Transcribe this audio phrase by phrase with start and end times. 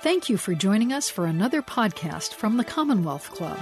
[0.00, 3.58] Thank you for joining us for another podcast from the Commonwealth Club.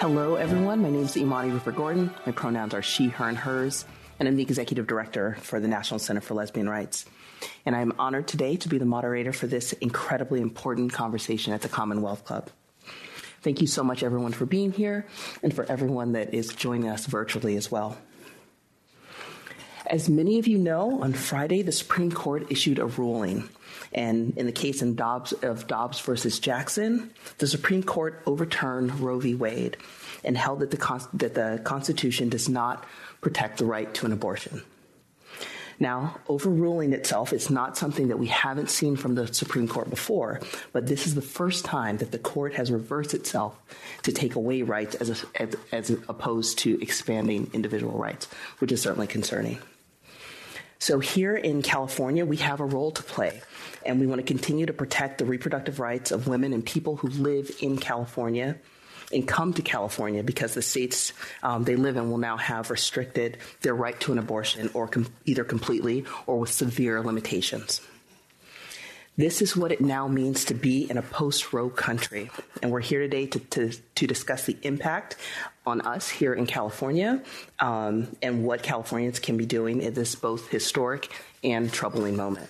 [0.00, 0.82] Hello, everyone.
[0.82, 2.10] My name is Imani Rupert Gordon.
[2.26, 3.86] My pronouns are she, her, and hers,
[4.18, 7.06] and I'm the executive director for the National Center for Lesbian Rights.
[7.64, 11.70] And I'm honored today to be the moderator for this incredibly important conversation at the
[11.70, 12.50] Commonwealth Club.
[13.40, 15.06] Thank you so much, everyone, for being here
[15.42, 17.96] and for everyone that is joining us virtually as well.
[19.86, 23.48] As many of you know, on Friday, the Supreme Court issued a ruling.
[23.92, 29.18] And in the case in Dobbs, of Dobbs versus Jackson, the Supreme Court overturned Roe
[29.18, 29.34] v.
[29.34, 29.76] Wade
[30.24, 32.86] and held that the, that the Constitution does not
[33.20, 34.62] protect the right to an abortion.
[35.80, 40.40] Now, overruling itself is not something that we haven't seen from the Supreme Court before,
[40.72, 43.58] but this is the first time that the court has reversed itself
[44.04, 48.80] to take away rights as, a, as, as opposed to expanding individual rights, which is
[48.80, 49.58] certainly concerning.
[50.82, 53.40] So, here in California, we have a role to play,
[53.86, 57.06] and we want to continue to protect the reproductive rights of women and people who
[57.06, 58.56] live in California
[59.12, 61.12] and come to California because the states
[61.44, 65.06] um, they live in will now have restricted their right to an abortion or com-
[65.24, 67.80] either completely or with severe limitations.
[69.16, 72.30] This is what it now means to be in a post Roe country.
[72.62, 75.16] And we're here today to, to, to, discuss the impact
[75.66, 77.22] on us here in California
[77.60, 81.10] um, and what Californians can be doing in this both historic
[81.44, 82.48] and troubling moment.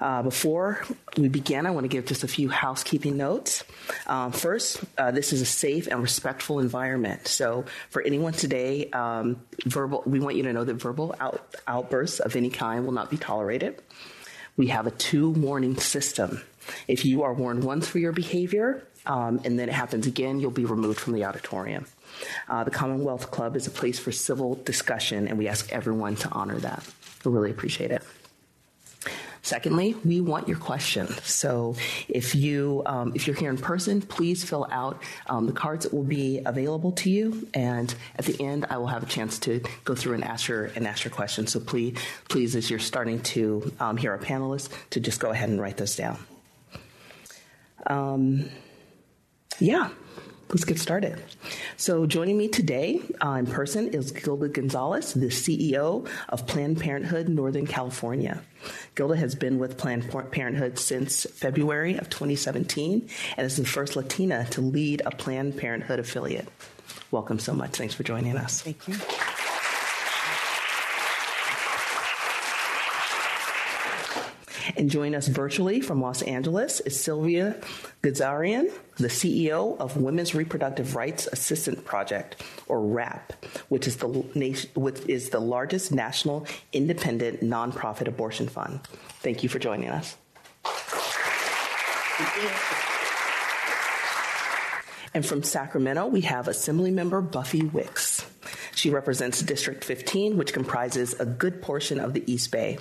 [0.00, 0.84] Uh, before
[1.16, 3.64] we begin, I want to give just a few housekeeping notes.
[4.06, 7.26] Um, first, uh, this is a safe and respectful environment.
[7.26, 12.20] So, for anyone today, um, verbal, we want you to know that verbal out, outbursts
[12.20, 13.82] of any kind will not be tolerated.
[14.58, 16.42] We have a two warning system.
[16.86, 20.50] If you are warned once for your behavior um, and then it happens again, you'll
[20.50, 21.86] be removed from the auditorium.
[22.48, 26.28] Uh, the Commonwealth Club is a place for civil discussion, and we ask everyone to
[26.30, 26.84] honor that.
[27.24, 28.02] We really appreciate it.
[29.48, 31.24] Secondly, we want your questions.
[31.26, 31.74] So
[32.06, 35.94] if you um, if you're here in person, please fill out um, the cards that
[35.94, 39.62] will be available to you, and at the end, I will have a chance to
[39.84, 41.50] go through and ask your and ask your questions.
[41.50, 41.96] So please,
[42.28, 45.78] please, as you're starting to um, hear our panelists, to just go ahead and write
[45.78, 46.18] those down.
[47.86, 48.50] Um,
[49.60, 49.88] yeah
[50.50, 51.22] let's get started.
[51.76, 57.28] So, joining me today uh, in person is Gilda Gonzalez, the CEO of Planned Parenthood
[57.28, 58.42] Northern California.
[58.94, 64.46] Gilda has been with Planned Parenthood since February of 2017 and is the first Latina
[64.50, 66.48] to lead a Planned Parenthood affiliate.
[67.10, 67.76] Welcome so much.
[67.76, 68.62] Thanks for joining us.
[68.62, 68.94] Thank you.
[74.78, 77.56] And join us virtually from Los Angeles is Sylvia
[78.00, 83.32] Gazarian, the CEO of Women's Reproductive Rights Assistance Project, or WRAP,
[83.70, 88.78] which is the, which is the largest national independent nonprofit abortion fund.
[89.20, 90.16] Thank you for joining us.
[95.12, 98.24] And from Sacramento, we have Assemblymember Buffy Wicks.
[98.76, 102.78] She represents District 15, which comprises a good portion of the East Bay.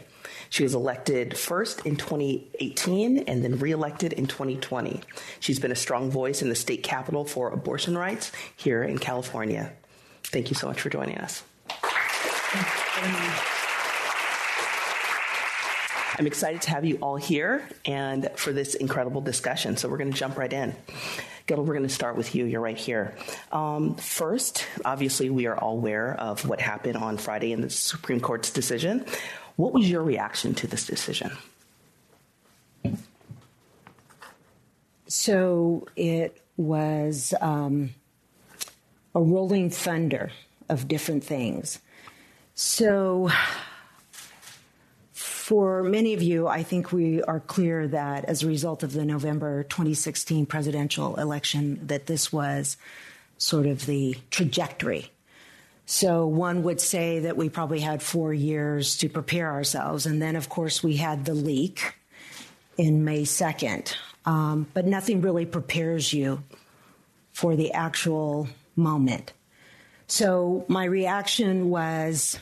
[0.50, 5.02] She was elected first in 2018 and then reelected in 2020.
[5.40, 9.74] She's been a strong voice in the state capitol for abortion rights here in California.
[10.24, 11.44] Thank you so much for joining us.
[16.20, 19.78] I'm excited to have you all here and for this incredible discussion.
[19.78, 20.76] So we're going to jump right in.
[21.46, 22.46] Gil, we're going to start with you.
[22.46, 23.16] You're right here.
[23.52, 28.20] Um, first, obviously, we are all aware of what happened on Friday in the Supreme
[28.20, 29.06] Court's decision.
[29.58, 31.32] What was your reaction to this decision?
[35.08, 37.90] So it was um,
[39.16, 40.32] a rolling thunder
[40.70, 41.80] of different things.
[42.54, 43.30] So,
[45.14, 49.06] for many of you, I think we are clear that as a result of the
[49.06, 52.78] November 2016 presidential election, that this was
[53.38, 55.12] sort of the trajectory
[55.90, 60.06] so one would say that we probably had four years to prepare ourselves.
[60.06, 61.96] And then, of course, we had the leak
[62.78, 63.96] in May 2nd.
[64.26, 66.44] Um, but nothing really prepares you
[67.32, 69.32] for the actual moment.
[70.08, 72.38] So my reaction was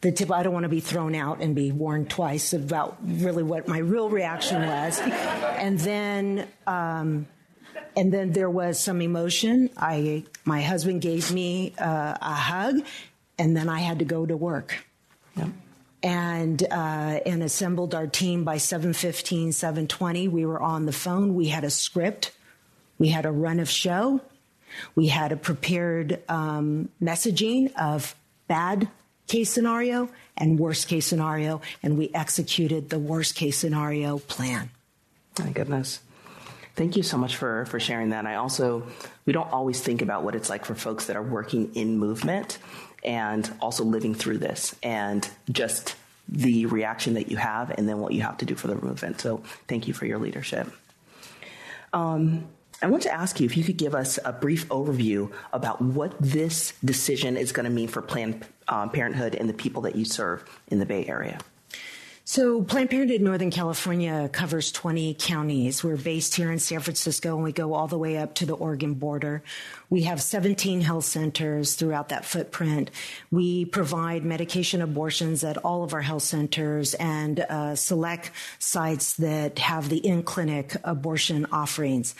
[0.00, 3.42] the tip I don't want to be thrown out and be warned twice about really
[3.42, 4.98] what my real reaction was.
[5.00, 7.26] and then um,
[7.96, 9.70] and then there was some emotion.
[9.76, 12.76] I, my husband gave me uh, a hug,
[13.38, 14.84] and then I had to go to work.
[15.36, 15.48] Yep.
[16.02, 20.30] And uh, and assembled our team by 7:15, 7:20.
[20.30, 21.34] We were on the phone.
[21.34, 22.32] We had a script.
[22.98, 24.20] We had a run of show.
[24.94, 28.14] We had a prepared um, messaging of
[28.48, 28.88] bad
[29.26, 34.70] case scenario and worst case scenario, and we executed the worst case scenario plan.
[35.38, 36.00] My goodness.
[36.74, 38.26] Thank you so much for, for sharing that.
[38.26, 38.86] I also,
[39.26, 42.58] we don't always think about what it's like for folks that are working in movement
[43.04, 45.94] and also living through this and just
[46.28, 49.20] the reaction that you have and then what you have to do for the movement.
[49.20, 50.68] So thank you for your leadership.
[51.92, 52.48] Um,
[52.82, 56.14] I want to ask you if you could give us a brief overview about what
[56.18, 60.04] this decision is going to mean for Planned um, Parenthood and the people that you
[60.04, 61.38] serve in the Bay Area.
[62.26, 65.84] So, Planned Parenthood Northern California covers 20 counties.
[65.84, 68.54] We're based here in San Francisco and we go all the way up to the
[68.54, 69.42] Oregon border.
[69.90, 72.90] We have 17 health centers throughout that footprint.
[73.30, 79.58] We provide medication abortions at all of our health centers and uh, select sites that
[79.58, 82.14] have the in clinic abortion offerings.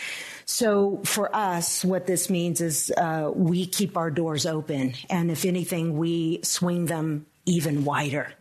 [0.45, 5.47] So, for us, what this means is uh, we keep our doors open, and if
[5.47, 8.35] anything, we swing them even wider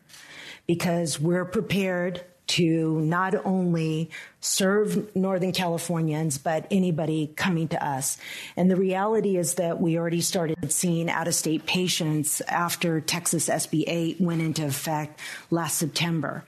[0.68, 4.10] because we're prepared to not only
[4.42, 8.18] serve Northern Californians, but anybody coming to us.
[8.58, 13.48] And the reality is that we already started seeing out of state patients after Texas
[13.48, 15.20] SB 8 went into effect
[15.50, 16.44] last September.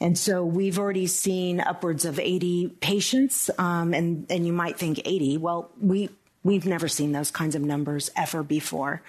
[0.00, 3.48] And so we've already seen upwards of 80 patients.
[3.56, 5.38] Um, and, and you might think 80.
[5.38, 6.10] Well, we,
[6.46, 9.02] We've never seen those kinds of numbers ever before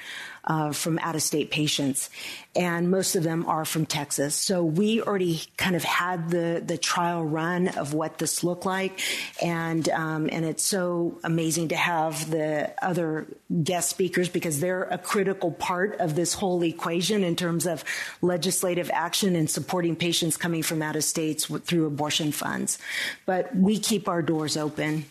[0.43, 2.09] uh, from out of state patients.
[2.55, 4.33] And most of them are from Texas.
[4.33, 8.99] So we already kind of had the, the trial run of what this looked like.
[9.43, 13.27] And, um, and it's so amazing to have the other
[13.63, 17.83] guest speakers because they're a critical part of this whole equation in terms of
[18.23, 22.79] legislative action and supporting patients coming from out of states through abortion funds.
[23.27, 25.05] But we keep our doors open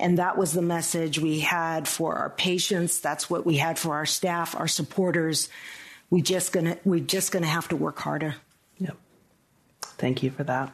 [0.00, 3.00] and that was the message we had for our patients.
[3.00, 5.48] That's what we had for our staff, our supporters.
[6.08, 8.36] We just gonna we're just gonna have to work harder.
[8.78, 8.96] Yep.
[9.82, 10.72] Thank you for that.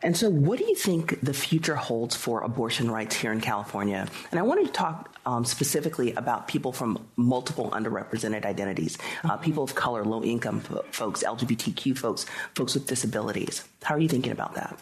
[0.00, 4.06] And so, what do you think the future holds for abortion rights here in California?
[4.30, 9.42] And I wanted to talk um, specifically about people from multiple underrepresented identities, uh, mm-hmm.
[9.42, 13.64] people of color, low income folks, LGBTQ folks, folks with disabilities.
[13.82, 14.78] How are you thinking about that?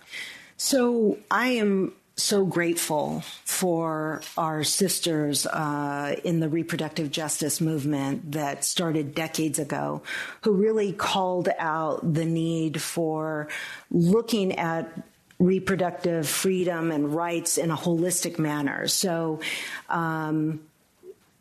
[0.59, 8.65] So, I am so grateful for our sisters uh, in the reproductive justice movement that
[8.65, 10.03] started decades ago,
[10.43, 13.49] who really called out the need for
[13.91, 14.91] looking at
[15.39, 18.89] reproductive freedom and rights in a holistic manner.
[18.89, 19.41] So,
[19.91, 20.61] um,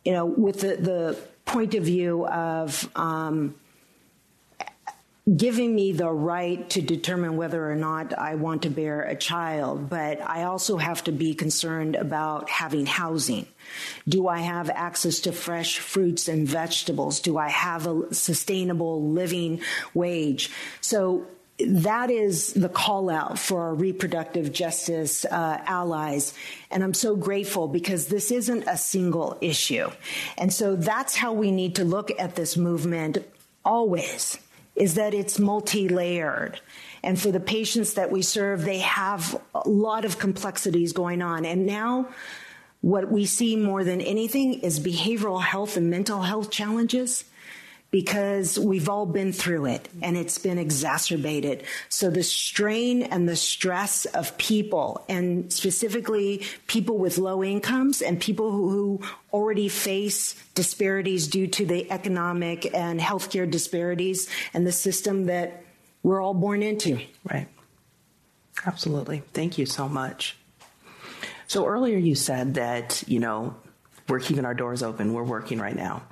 [0.04, 3.56] you know, with the, the point of view of um,
[5.34, 9.90] giving me the right to determine whether or not I want to bear a child,
[9.90, 13.48] but I also have to be concerned about having housing.
[14.08, 17.20] Do I have access to fresh fruits and vegetables?
[17.22, 19.62] Do I have a sustainable living
[19.96, 20.52] wage?
[20.82, 21.26] So
[21.58, 26.36] that is the call out for our reproductive justice uh, allies.
[26.70, 29.90] And I'm so grateful because this isn't a single issue.
[30.38, 33.26] And so that's how we need to look at this movement
[33.64, 34.38] always
[34.76, 36.60] is that it's multi layered.
[37.04, 41.46] And for the patients that we serve, they have a lot of complexities going on.
[41.46, 42.10] And now,
[42.82, 47.26] what we see more than anything is behavioral health and mental health challenges
[47.96, 51.64] because we've all been through it and it's been exacerbated.
[51.88, 58.20] So the strain and the stress of people and specifically people with low incomes and
[58.20, 59.00] people who,
[59.32, 65.64] already face disparities due to the economic and healthcare disparities and the system that
[66.04, 67.00] we're all born into.
[67.32, 67.48] Right.
[68.66, 69.24] Absolutely.
[69.32, 70.36] Thank you so much.
[71.48, 73.56] So earlier you said that, you know,
[74.10, 75.14] we're keeping our doors open.
[75.14, 76.04] We're working right now.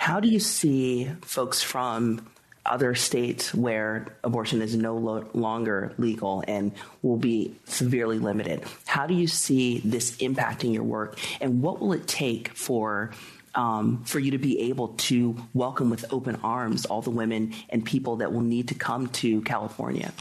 [0.00, 2.26] How do you see folks from
[2.64, 8.64] other states where abortion is no lo- longer legal and will be severely limited?
[8.86, 13.10] How do you see this impacting your work, and what will it take for
[13.54, 17.84] um, for you to be able to welcome with open arms all the women and
[17.84, 20.14] people that will need to come to California?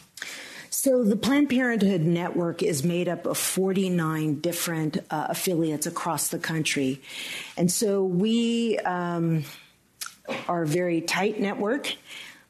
[0.71, 6.39] So the Planned Parenthood network is made up of 49 different uh, affiliates across the
[6.39, 7.01] country.
[7.57, 9.43] And so we um,
[10.48, 11.95] are very tight network.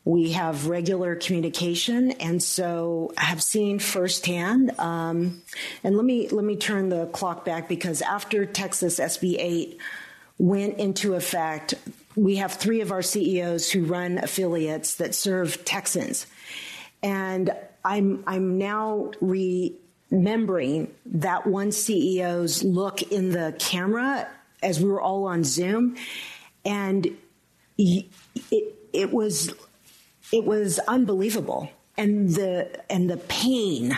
[0.05, 4.71] We have regular communication, and so I have seen firsthand.
[4.79, 5.43] Um,
[5.83, 9.77] and let me let me turn the clock back because after Texas SB eight
[10.37, 11.75] went into effect,
[12.15, 16.25] we have three of our CEOs who run affiliates that serve Texans,
[17.03, 24.27] and I'm I'm now remembering that one CEO's look in the camera
[24.63, 25.97] as we were all on Zoom,
[26.65, 27.15] and
[27.79, 28.05] it,
[28.93, 29.53] it was
[30.31, 33.97] it was unbelievable and the and the pain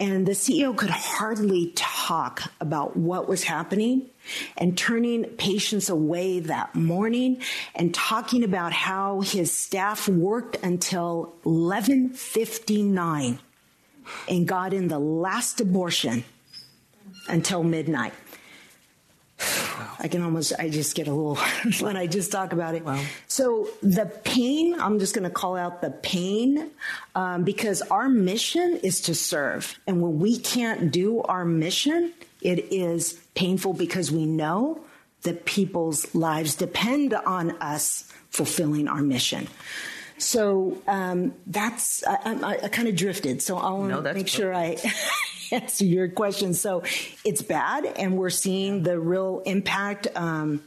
[0.00, 4.10] and the CEO could hardly talk about what was happening
[4.56, 7.40] and turning patients away that morning
[7.74, 13.38] and talking about how his staff worked until 11:59
[14.28, 16.24] and got in the last abortion
[17.28, 18.12] until midnight.
[19.98, 21.36] I can almost, I just get a little,
[21.80, 22.84] when I just talk about it.
[22.84, 23.02] Wow.
[23.26, 26.70] So the pain, I'm just going to call out the pain
[27.14, 29.78] um, because our mission is to serve.
[29.86, 34.80] And when we can't do our mission, it is painful because we know
[35.22, 39.48] that people's lives depend on us fulfilling our mission.
[40.18, 43.42] So um, that's I, I, I kind of drifted.
[43.42, 44.76] So I'll no, make sure I
[45.52, 46.54] answer your question.
[46.54, 46.82] So
[47.24, 50.08] it's bad, and we're seeing the real impact.
[50.14, 50.62] Um,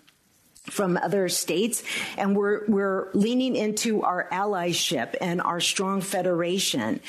[0.70, 1.82] from other states,
[2.18, 7.00] and we're we're leaning into our allyship and our strong federation,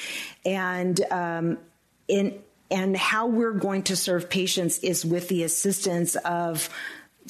[0.45, 1.59] and um,
[2.07, 2.39] in
[2.71, 6.69] and how we're going to serve patients is with the assistance of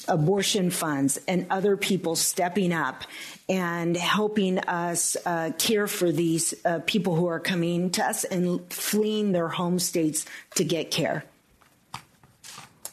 [0.07, 3.03] abortion funds and other people stepping up
[3.47, 8.71] and helping us uh, care for these uh, people who are coming to us and
[8.71, 10.25] fleeing their home states
[10.55, 11.23] to get care.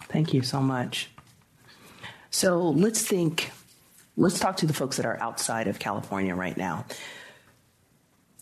[0.09, 1.11] Thank you so much.
[2.31, 3.51] So let's think,
[4.17, 6.87] let's talk to the folks that are outside of California right now.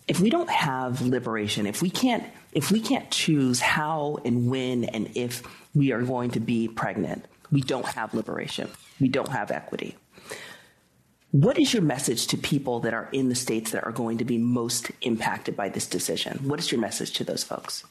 [0.06, 4.84] If we don't have liberation, if we can't if we can't choose how and when
[4.84, 5.42] and if
[5.74, 8.68] we are going to be pregnant, we don't have liberation.
[9.00, 9.96] We don't have equity.
[11.30, 14.24] What is your message to people that are in the states that are going to
[14.24, 16.38] be most impacted by this decision?
[16.48, 17.84] What is your message to those folks?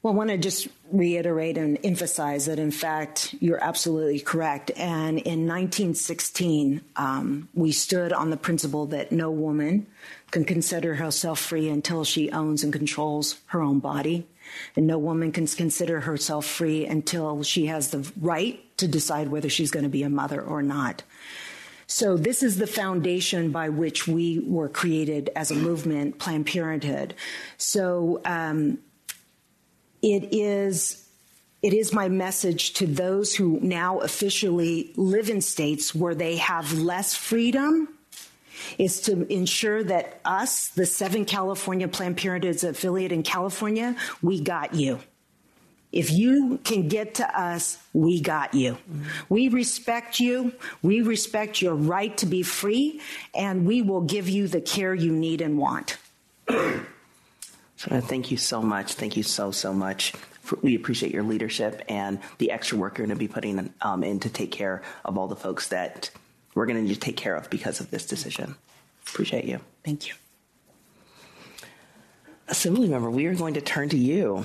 [0.00, 4.70] Well, I want to just reiterate and emphasize that, in fact, you're absolutely correct.
[4.76, 9.88] And in 1916, um, we stood on the principle that no woman
[10.30, 14.24] can consider herself free until she owns and controls her own body.
[14.76, 19.48] And no woman can consider herself free until she has the right to decide whether
[19.48, 21.02] she's going to be a mother or not.
[21.90, 27.14] So, this is the foundation by which we were created as a movement, Planned Parenthood.
[27.56, 28.78] So, um,
[30.02, 31.04] it is.
[31.60, 36.72] It is my message to those who now officially live in states where they have
[36.72, 37.88] less freedom
[38.78, 44.74] is to ensure that us, the seven California Planned Parenthoods affiliate in California, we got
[44.74, 45.00] you.
[45.90, 48.72] If you can get to us, we got you.
[48.72, 49.04] Mm-hmm.
[49.30, 50.52] We respect you.
[50.82, 53.00] We respect your right to be free,
[53.34, 55.96] and we will give you the care you need and want.
[57.78, 58.94] So thank you so much.
[58.94, 60.12] Thank you so, so much.
[60.62, 64.18] We appreciate your leadership and the extra work you're going to be putting um, in
[64.20, 66.10] to take care of all the folks that
[66.56, 68.56] we're going to need to take care of because of this decision.
[69.06, 69.60] Appreciate you.
[69.84, 70.14] Thank you.
[72.48, 74.44] Assembly member, we are going to turn to you.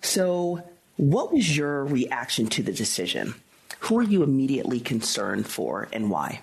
[0.00, 0.62] So,
[0.96, 3.34] what was your reaction to the decision?
[3.80, 6.42] Who are you immediately concerned for and why?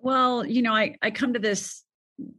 [0.00, 1.82] Well, you know, I, I come to this,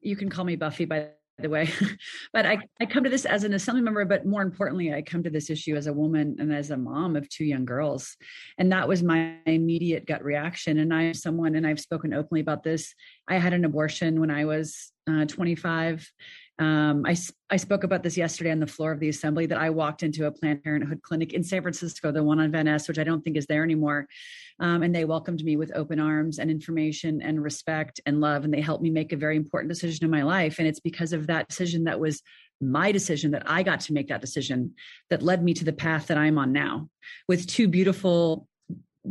[0.01, 1.09] you can call me Buffy by
[1.39, 1.69] the way.
[2.33, 5.23] but I, I come to this as an assembly member, but more importantly, I come
[5.23, 8.15] to this issue as a woman and as a mom of two young girls.
[8.57, 10.79] And that was my immediate gut reaction.
[10.79, 12.93] And I'm someone, and I've spoken openly about this.
[13.27, 16.09] I had an abortion when I was uh, 25.
[16.60, 17.15] Um, I,
[17.50, 20.27] I spoke about this yesterday on the floor of the assembly that I walked into
[20.27, 23.38] a Planned Parenthood clinic in San Francisco, the one on Ness, which I don't think
[23.38, 24.07] is there anymore.
[24.60, 28.43] Um, and they welcomed me with open arms and information and respect and love.
[28.43, 30.60] And they helped me make a very important decision in my life.
[30.60, 32.22] And it's because of that decision that was
[32.62, 34.75] my decision that I got to make that decision
[35.10, 36.88] that led me to the path that I'm on now
[37.27, 38.48] with two beautiful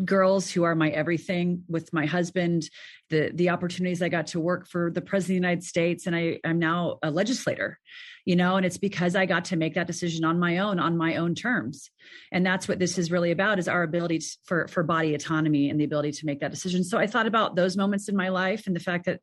[0.05, 2.69] girls who are my everything with my husband
[3.11, 6.17] the the opportunities i got to work for the president of the united states and
[6.17, 7.79] i i'm now a legislator
[8.25, 10.97] you know and it's because i got to make that decision on my own on
[10.97, 11.91] my own terms.
[12.31, 15.71] And that's what this is really about is our ability to, for for body autonomy
[15.71, 16.85] and the ability to make that decision.
[16.85, 19.21] So i thought about those moments in my life and the fact that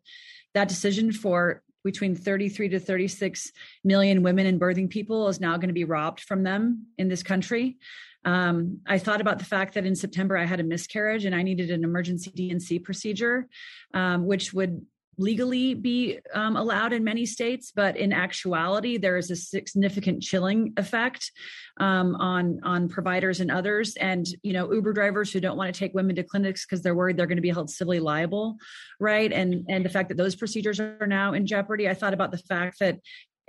[0.54, 3.52] that decision for between 33 to 36
[3.86, 7.24] million women and birthing people is now going to be robbed from them in this
[7.24, 7.78] country
[8.26, 11.42] um, I thought about the fact that in September I had a miscarriage and I
[11.42, 13.48] needed an emergency D&C procedure,
[13.94, 14.86] um, which would
[15.20, 20.74] legally be um, allowed in many states, but in actuality, there is a significant chilling
[20.78, 21.32] effect
[21.78, 25.78] um, on on providers and others, and you know Uber drivers who don't want to
[25.78, 28.58] take women to clinics because they're worried they're going to be held civilly liable,
[29.00, 29.32] right?
[29.32, 31.88] And and the fact that those procedures are now in jeopardy.
[31.88, 33.00] I thought about the fact that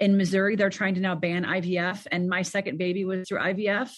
[0.01, 3.93] in Missouri, they're trying to now ban IVF, and my second baby was through IVF.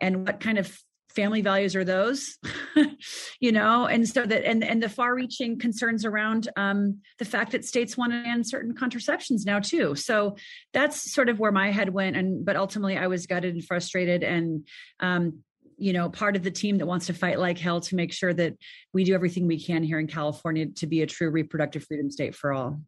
[0.00, 0.76] And what kind of
[1.14, 2.38] family values are those
[3.40, 7.52] you know and so that and and the far reaching concerns around um, the fact
[7.52, 10.36] that states want to ban certain contraceptions now too so
[10.72, 14.24] that's sort of where my head went and but ultimately i was gutted and frustrated
[14.24, 14.66] and
[14.98, 15.38] um,
[15.78, 18.34] you know part of the team that wants to fight like hell to make sure
[18.34, 18.54] that
[18.92, 22.34] we do everything we can here in california to be a true reproductive freedom state
[22.34, 22.80] for all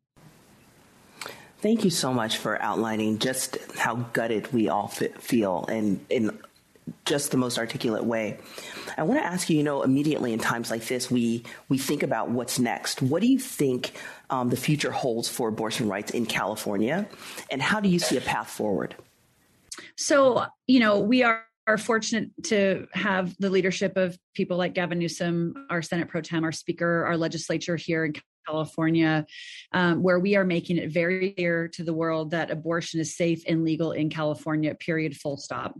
[1.67, 6.39] Thank you so much for outlining just how gutted we all feel and in
[7.05, 8.39] just the most articulate way.
[8.97, 12.05] I want to ask you, you know, immediately in times like this, we we think
[12.05, 13.03] about what's next.
[13.03, 13.95] What do you think
[14.31, 17.09] um, the future holds for abortion rights in California,
[17.51, 18.95] and how do you see a path forward?
[19.97, 25.01] So, you know, we are are fortunate to have the leadership of people like Gavin
[25.01, 28.13] Newsom, our Senate pro tem, our Speaker, our legislature here in
[28.47, 29.27] California,
[29.73, 33.43] um, where we are making it very clear to the world that abortion is safe
[33.47, 35.79] and legal in California, period, full stop.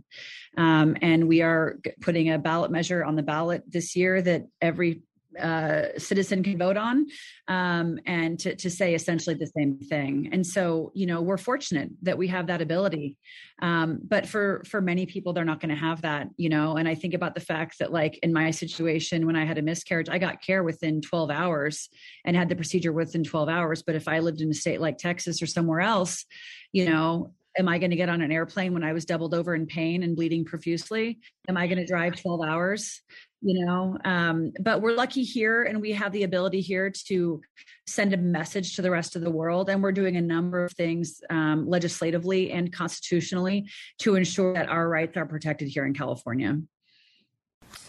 [0.57, 5.01] Um, and we are putting a ballot measure on the ballot this year that every
[5.39, 7.05] uh, citizen can vote on
[7.47, 11.89] um, and to, to say essentially the same thing and so you know we're fortunate
[12.01, 13.17] that we have that ability
[13.61, 16.87] um, but for for many people they're not going to have that you know and
[16.87, 20.09] i think about the fact that like in my situation when i had a miscarriage
[20.09, 21.89] i got care within 12 hours
[22.25, 24.97] and had the procedure within 12 hours but if i lived in a state like
[24.97, 26.25] texas or somewhere else
[26.71, 29.55] you know am I going to get on an airplane when I was doubled over
[29.55, 31.19] in pain and bleeding profusely?
[31.47, 33.01] Am I going to drive 12 hours?
[33.41, 37.41] You know um, but we're lucky here and we have the ability here to
[37.87, 39.69] send a message to the rest of the world.
[39.69, 44.89] And we're doing a number of things um, legislatively and constitutionally to ensure that our
[44.89, 46.59] rights are protected here in california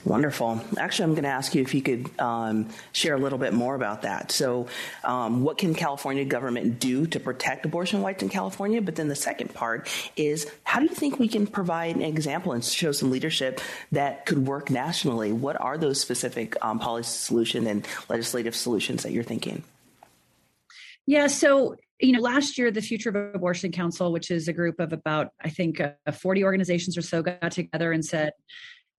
[0.05, 0.61] Wonderful.
[0.79, 3.75] Actually, I'm going to ask you if you could um, share a little bit more
[3.75, 4.31] about that.
[4.31, 4.69] So,
[5.05, 8.81] um, what can California government do to protect abortion rights in California?
[8.81, 12.53] But then the second part is how do you think we can provide an example
[12.53, 13.61] and show some leadership
[13.93, 15.33] that could work nationally?
[15.33, 19.65] What are those specific um, policy solutions and legislative solutions that you're thinking?
[21.07, 24.79] Yeah, so you know, last year, the Future of Abortion Council, which is a group
[24.79, 28.33] of about, I think, uh, 40 organizations or so, got together and said,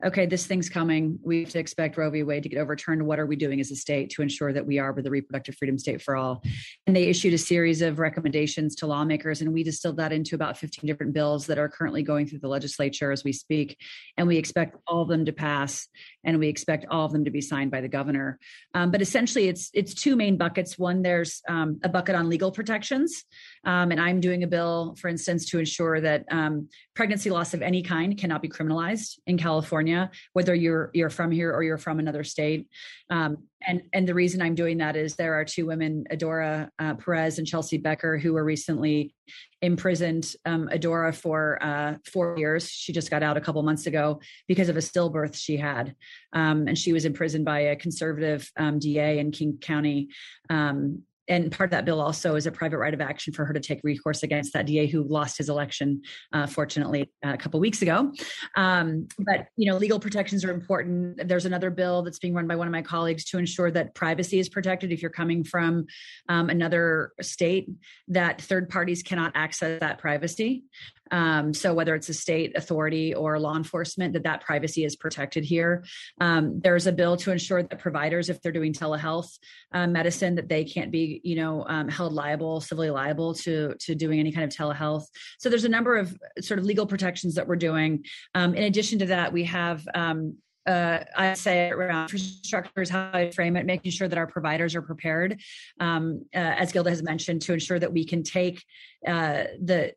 [0.03, 1.19] okay, this thing's coming.
[1.23, 2.23] We have to expect Roe v.
[2.23, 3.05] Wade to get overturned.
[3.05, 5.55] What are we doing as a state to ensure that we are with the reproductive
[5.55, 6.41] freedom state for all?
[6.87, 10.57] And they issued a series of recommendations to lawmakers, and we distilled that into about
[10.57, 13.77] 15 different bills that are currently going through the legislature as we speak.
[14.17, 15.87] And we expect all of them to pass,
[16.23, 18.39] and we expect all of them to be signed by the governor.
[18.73, 20.79] Um, but essentially, it's it's two main buckets.
[20.79, 23.25] One, there's um, a bucket on legal protections,
[23.65, 27.61] um, and I'm doing a bill, for instance, to ensure that um, pregnancy loss of
[27.61, 31.99] any kind cannot be criminalized in California whether you're you're from here or you're from
[31.99, 32.67] another state.
[33.09, 36.93] Um, and and the reason I'm doing that is there are two women, Adora uh,
[36.95, 39.13] Perez and Chelsea Becker, who were recently
[39.61, 40.33] imprisoned.
[40.45, 42.69] Um, Adora for uh, four years.
[42.69, 45.95] She just got out a couple months ago because of a stillbirth she had,
[46.33, 50.09] um, and she was imprisoned by a conservative um, DA in Kings County
[50.49, 53.53] um, and part of that bill also is a private right of action for her
[53.53, 56.01] to take recourse against that DA who lost his election,
[56.33, 58.11] uh, fortunately, uh, a couple weeks ago.
[58.55, 61.27] Um, but you know, legal protections are important.
[61.27, 64.39] There's another bill that's being run by one of my colleagues to ensure that privacy
[64.39, 65.85] is protected if you're coming from
[66.27, 67.69] um, another state,
[68.07, 70.63] that third parties cannot access that privacy.
[71.11, 75.43] Um, so whether it's a state authority or law enforcement, that that privacy is protected
[75.43, 75.83] here.
[76.19, 79.37] Um, there's a bill to ensure that providers, if they're doing telehealth
[79.73, 83.95] uh, medicine, that they can't be, you know, um, held liable, civilly liable to to
[83.95, 85.05] doing any kind of telehealth.
[85.39, 88.05] So there's a number of sort of legal protections that we're doing.
[88.35, 90.37] Um, in addition to that, we have um,
[90.69, 94.75] uh, I say it around infrastructure how I frame it, making sure that our providers
[94.75, 95.41] are prepared,
[95.79, 98.63] um, uh, as Gilda has mentioned, to ensure that we can take
[99.07, 99.93] uh, the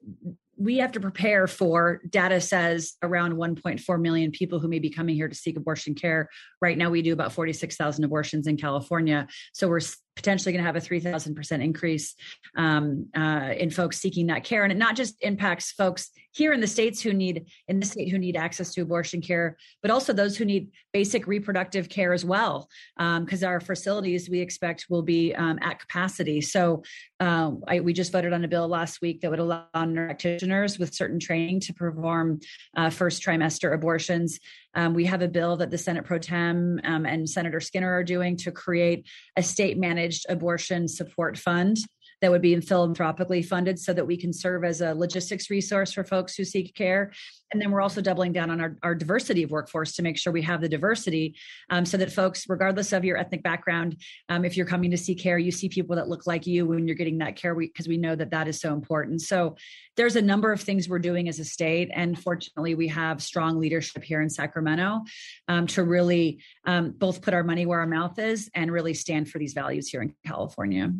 [0.57, 5.15] we have to prepare for data says around 1.4 million people who may be coming
[5.15, 6.29] here to seek abortion care.
[6.61, 9.27] Right now, we do about 46,000 abortions in California.
[9.53, 9.81] So we're
[10.17, 12.15] potentially going to have a 3,000% increase
[12.57, 14.63] um, uh, in folks seeking that care.
[14.63, 18.11] And it not just impacts folks here in the states who need, in the state
[18.11, 22.25] who need access to abortion care, but also those who need basic reproductive care as
[22.25, 22.69] well.
[22.97, 26.41] Because um, our facilities, we expect, will be um, at capacity.
[26.41, 26.83] So
[27.21, 30.95] uh, I, we just voted on a bill last week that would allow practitioners with
[30.95, 32.41] certain training to perform
[32.77, 34.39] uh, first trimester abortions
[34.75, 38.05] um, we have a bill that the Senate pro tem um, and Senator Skinner are
[38.05, 39.07] doing to create
[39.37, 41.77] a state managed abortion support fund
[42.23, 46.05] that would be philanthropically funded so that we can serve as a logistics resource for
[46.05, 47.13] folks who seek care.
[47.53, 50.33] And then we're also doubling down on our, our diversity of workforce to make sure
[50.33, 51.37] we have the diversity
[51.69, 53.97] um, so that folks, regardless of your ethnic background,
[54.29, 56.87] um, if you're coming to seek care, you see people that look like you when
[56.87, 59.21] you're getting that care because we, we know that that is so important.
[59.21, 59.57] So
[59.97, 61.91] there's a number of things we're doing as a state.
[61.93, 65.01] And fortunately, we have strong leadership here in Sacramento
[65.49, 69.29] um, to really um, both put our money where our mouth is and really stand
[69.29, 70.91] for these values here in California.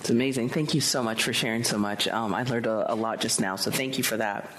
[0.00, 0.48] It's amazing.
[0.48, 2.08] Thank you so much for sharing so much.
[2.08, 4.50] Um, I learned a, a, lot just now, so thank you for that.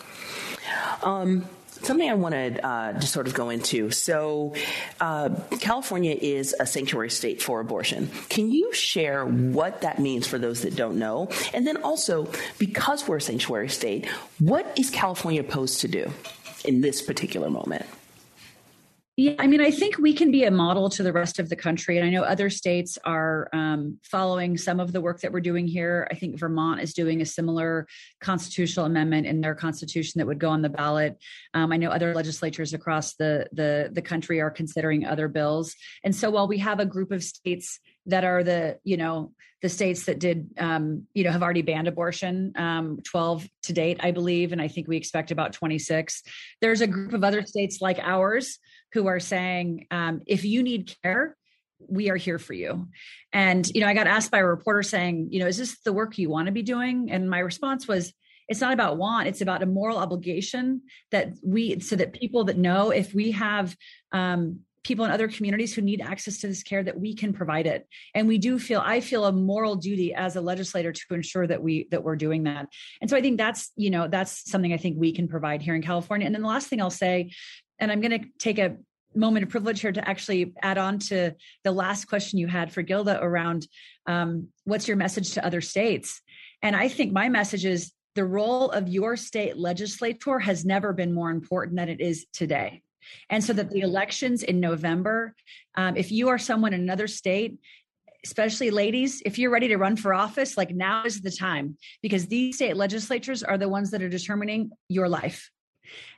[1.02, 1.46] Um,
[1.84, 3.92] something I wanted uh, to sort of go into.
[3.92, 4.56] So,
[5.00, 8.10] uh, California is a sanctuary state for abortion.
[8.30, 11.30] Can you share what that means for those that don't know?
[11.54, 14.08] And then also, because we're a sanctuary state,
[14.40, 16.12] what is California opposed to do
[16.66, 17.86] in this particular moment?
[19.16, 21.56] Yeah, I mean, I think we can be a model to the rest of the
[21.56, 22.00] country.
[22.00, 25.68] And I know other states are um, following some of the work that we're doing
[25.68, 26.08] here.
[26.10, 27.86] I think Vermont is doing a similar
[28.22, 31.22] constitutional amendment in their constitution that would go on the ballot.
[31.54, 35.76] Um, I know other legislatures across the, the, the country are considering other bills.
[36.04, 39.70] And so while we have a group of states that are the, you know, the
[39.70, 44.12] states that did, um, you know, have already banned abortion, um, 12 to date, I
[44.12, 44.52] believe.
[44.52, 46.22] And I think we expect about 26.
[46.62, 48.60] There's a group of other states like ours
[48.94, 51.36] who are saying, um, if you need care,
[51.80, 52.88] we are here for you.
[53.34, 55.94] And, you know, I got asked by a reporter saying, you know, is this the
[55.94, 57.12] work you want to be doing?
[57.12, 58.14] And my response was,
[58.48, 62.58] it's not about want, it's about a moral obligation that we, so that people that
[62.58, 63.76] know if we have,
[64.12, 67.66] um, people in other communities who need access to this care that we can provide
[67.66, 71.48] it and we do feel i feel a moral duty as a legislator to ensure
[71.48, 72.68] that we that we're doing that
[73.02, 75.76] and so i think that's you know that's something i think we can provide here
[75.76, 77.32] in california and then the last thing i'll say
[77.80, 78.78] and I'm going to take a
[79.16, 81.34] moment of privilege here to actually add on to
[81.64, 83.68] the last question you had for Gilda around
[84.08, 86.22] um, what's your message to other states?
[86.62, 91.14] And I think my message is the role of your state legislator has never been
[91.14, 92.82] more important than it is today.
[93.30, 95.36] And so that the elections in November,
[95.76, 97.58] um, if you are someone in another state,
[98.24, 102.28] especially ladies, if you're ready to run for office, like now is the time because
[102.28, 105.52] these state legislatures are the ones that are determining your life.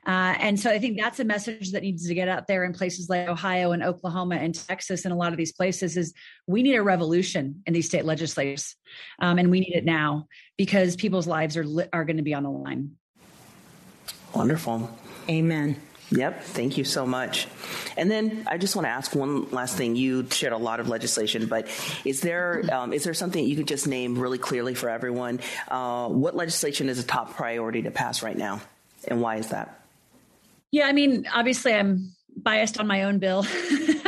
[0.06, 2.74] Uh, and so I think that's a message that needs to get out there in
[2.74, 6.14] places like Ohio and Oklahoma and Texas and a lot of these places is
[6.48, 8.76] we need a revolution in these state legislatures.
[9.20, 12.44] Um, and we need it now because people's lives are, are going to be on
[12.44, 12.92] the line.
[14.34, 14.90] Wonderful.
[15.30, 15.78] Amen.
[16.12, 17.48] Yep, thank you so much.
[17.98, 19.96] And then I just want to ask one last thing.
[19.96, 21.68] You shared a lot of legislation, but
[22.06, 25.40] is there um, is there something you could just name really clearly for everyone?
[25.68, 28.62] Uh, what legislation is a top priority to pass right now?
[29.08, 29.80] And why is that?
[30.72, 33.44] Yeah, I mean, obviously, I'm biased on my own bill,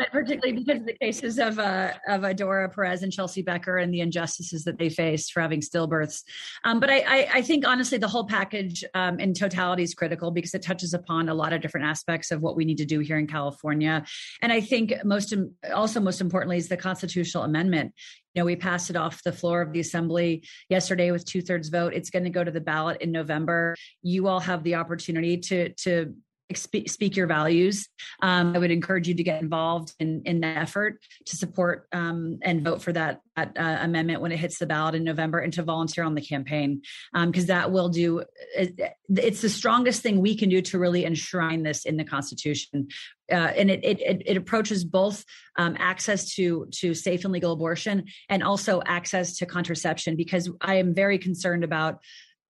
[0.00, 3.92] but particularly because of the cases of uh, of Adora Perez and Chelsea Becker and
[3.92, 6.22] the injustices that they faced for having stillbirths.
[6.64, 10.30] Um, but I, I, I, think honestly, the whole package um, in totality is critical
[10.30, 13.00] because it touches upon a lot of different aspects of what we need to do
[13.00, 14.02] here in California.
[14.40, 15.34] And I think most
[15.74, 17.92] also most importantly is the constitutional amendment
[18.34, 21.68] you know, we passed it off the floor of the assembly yesterday with two thirds
[21.68, 21.92] vote.
[21.92, 23.74] It's going to go to the ballot in November.
[24.02, 26.14] You all have the opportunity to to
[26.56, 27.88] speak your values.
[28.22, 32.38] Um, I would encourage you to get involved in, in that effort to support um,
[32.42, 35.52] and vote for that, that uh, amendment when it hits the ballot in November and
[35.54, 36.82] to volunteer on the campaign
[37.26, 38.24] because um, that will do.
[38.56, 42.88] It, it's the strongest thing we can do to really enshrine this in the Constitution.
[43.30, 45.24] Uh, and it, it, it approaches both
[45.56, 50.76] um, access to to safe and legal abortion and also access to contraception because I
[50.76, 52.00] am very concerned about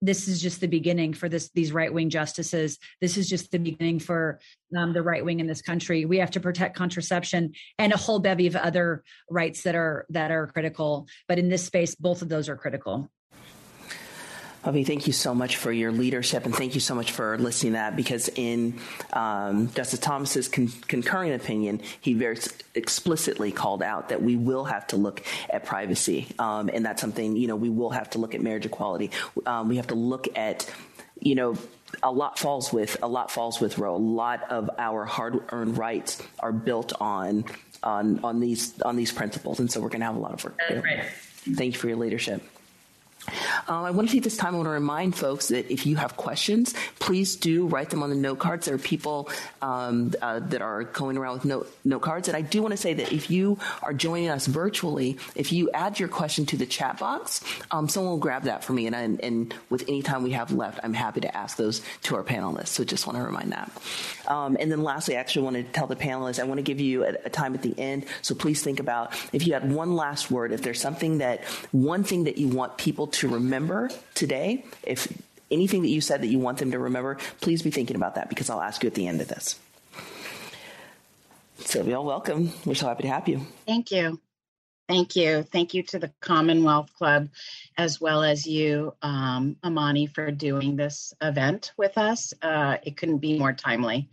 [0.03, 2.79] this is just the beginning for this these right wing justices.
[3.01, 4.41] This is just the beginning for
[4.77, 6.05] um, the right wing in this country.
[6.05, 10.31] We have to protect contraception and a whole bevy of other rights that are that
[10.31, 11.07] are critical.
[11.29, 13.11] But in this space, both of those are critical.
[14.62, 17.73] Avi, thank you so much for your leadership, and thank you so much for listening
[17.73, 17.96] to that.
[17.96, 18.79] Because in
[19.12, 22.38] um, Justice Thomas's con- concurring opinion, he very
[22.75, 27.37] explicitly called out that we will have to look at privacy, um, and that's something
[27.37, 29.11] you know we will have to look at marriage equality.
[29.46, 30.70] Um, we have to look at
[31.20, 31.57] you know
[32.03, 33.96] a lot falls with a lot falls with Roe.
[33.96, 37.46] A lot of our hard-earned rights are built on
[37.83, 40.44] on on these on these principles, and so we're going to have a lot of
[40.44, 40.59] work.
[40.68, 41.05] That's right.
[41.55, 42.42] Thank you for your leadership.
[43.68, 44.55] Uh, I want to take this time.
[44.55, 48.11] I want to remind folks that if you have questions, please do write them on
[48.11, 48.66] the note cards.
[48.66, 49.29] There are people
[49.62, 52.29] um, uh, that are going around with note, note cards.
[52.29, 55.70] And I do want to say that if you are joining us virtually, if you
[55.73, 58.87] add your question to the chat box, um, someone will grab that for me.
[58.87, 62.16] And, and, and, with any time we have left, I'm happy to ask those to
[62.16, 62.68] our panelists.
[62.68, 63.70] So just want to remind that.
[64.27, 66.81] Um, and then lastly, I actually want to tell the panelists, I want to give
[66.81, 68.07] you a, a time at the end.
[68.23, 72.05] So please think about if you had one last word, if there's something that, one
[72.05, 73.50] thing that you want people to remember
[74.15, 75.13] today, if
[75.51, 78.29] anything that you said that you want them to remember, please be thinking about that
[78.29, 79.59] because I'll ask you at the end of this.
[81.59, 82.53] Sylvia, welcome.
[82.65, 83.47] We're so happy to have you.
[83.67, 84.21] Thank you.
[84.89, 85.45] Thank you.
[85.45, 87.29] Thank you to the Commonwealth Club,
[87.79, 92.35] as well as you, um, Imani, for doing this event with us.
[92.43, 94.09] Uh, it couldn't be more timely.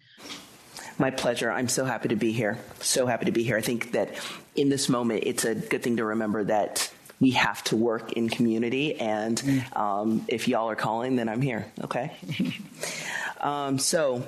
[0.99, 1.51] My pleasure.
[1.51, 2.59] I'm so happy to be here.
[2.79, 3.57] So happy to be here.
[3.57, 4.19] I think that
[4.55, 8.29] in this moment, it's a good thing to remember that we have to work in
[8.29, 8.95] community.
[8.99, 11.65] And um, if y'all are calling, then I'm here.
[11.83, 12.11] Okay.
[13.41, 14.27] um, so,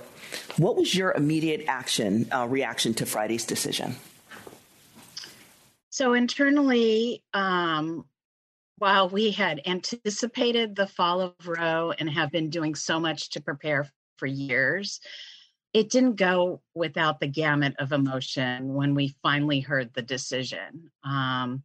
[0.57, 3.95] what was your immediate action uh, reaction to Friday's decision?
[5.89, 8.05] So internally, um,
[8.77, 13.41] while we had anticipated the fall of Roe and have been doing so much to
[13.41, 15.01] prepare for years,
[15.73, 20.89] it didn't go without the gamut of emotion when we finally heard the decision.
[21.03, 21.63] Um,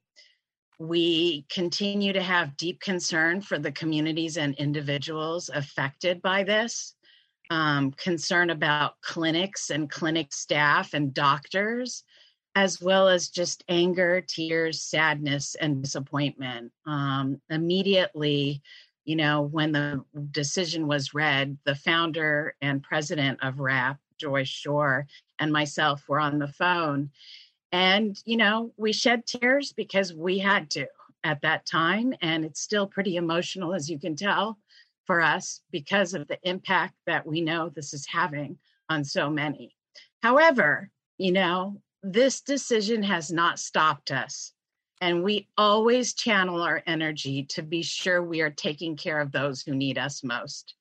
[0.78, 6.94] we continue to have deep concern for the communities and individuals affected by this,
[7.50, 12.04] um, concern about clinics and clinic staff and doctors,
[12.54, 16.72] as well as just anger, tears, sadness, and disappointment.
[16.86, 18.62] Um, immediately,
[19.04, 25.06] you know, when the decision was read, the founder and president of WRAP, Joy Shore,
[25.38, 27.10] and myself were on the phone
[27.74, 30.86] and, you know, we shed tears because we had to
[31.24, 32.14] at that time.
[32.22, 34.58] And it's still pretty emotional, as you can tell,
[35.06, 38.58] for us because of the impact that we know this is having
[38.88, 39.74] on so many.
[40.22, 44.52] However, you know, this decision has not stopped us.
[45.00, 49.62] And we always channel our energy to be sure we are taking care of those
[49.62, 50.74] who need us most.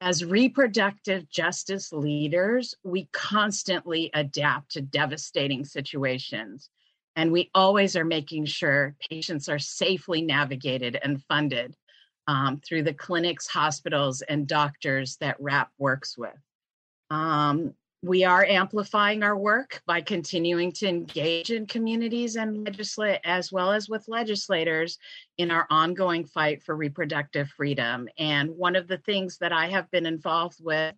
[0.00, 6.70] As reproductive justice leaders, we constantly adapt to devastating situations.
[7.16, 11.74] And we always are making sure patients are safely navigated and funded
[12.28, 16.38] um, through the clinics, hospitals, and doctors that WRAP works with.
[17.10, 23.50] Um, we are amplifying our work by continuing to engage in communities and legislate as
[23.50, 24.98] well as with legislators
[25.36, 28.08] in our ongoing fight for reproductive freedom.
[28.16, 30.94] And one of the things that I have been involved with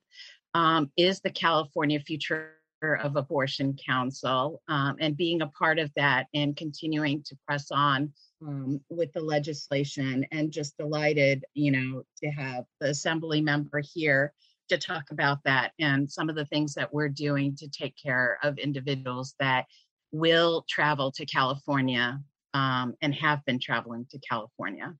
[0.53, 6.27] um, is the California Future of Abortion Council um, and being a part of that
[6.35, 8.13] and continuing to press on
[8.47, 14.35] um, with the legislation and just delighted, you know, to have the assembly member here
[14.71, 18.39] to talk about that and some of the things that we're doing to take care
[18.43, 19.67] of individuals that
[20.13, 22.19] will travel to California
[22.55, 24.95] um, and have been traveling to California.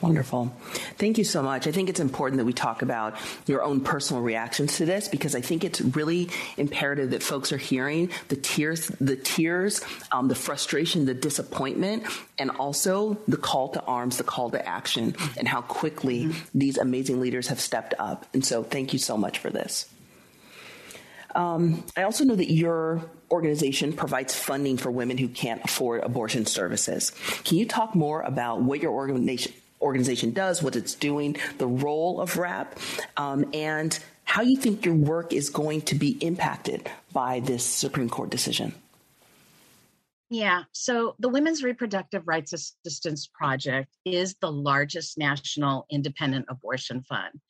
[0.00, 0.54] Wonderful.
[0.98, 1.66] Thank you so much.
[1.66, 3.16] I think it's important that we talk about
[3.46, 7.56] your own personal reactions to this because I think it's really imperative that folks are
[7.56, 9.80] hearing the tears, the tears,
[10.12, 12.04] um, the frustration, the disappointment,
[12.38, 16.58] and also the call to arms, the call to action, and how quickly mm-hmm.
[16.58, 18.26] these amazing leaders have stepped up.
[18.34, 19.88] And so, thank you so much for this.
[21.34, 26.46] Um, I also know that your organization provides funding for women who can't afford abortion
[26.46, 27.10] services.
[27.44, 29.52] Can you talk more about what your organization
[29.84, 32.76] organization does, what it's doing, the role of WRAP,
[33.16, 38.08] um, and how you think your work is going to be impacted by this Supreme
[38.08, 38.74] Court decision.
[40.30, 47.40] Yeah, so the Women's Reproductive Rights Assistance Project is the largest national independent abortion fund,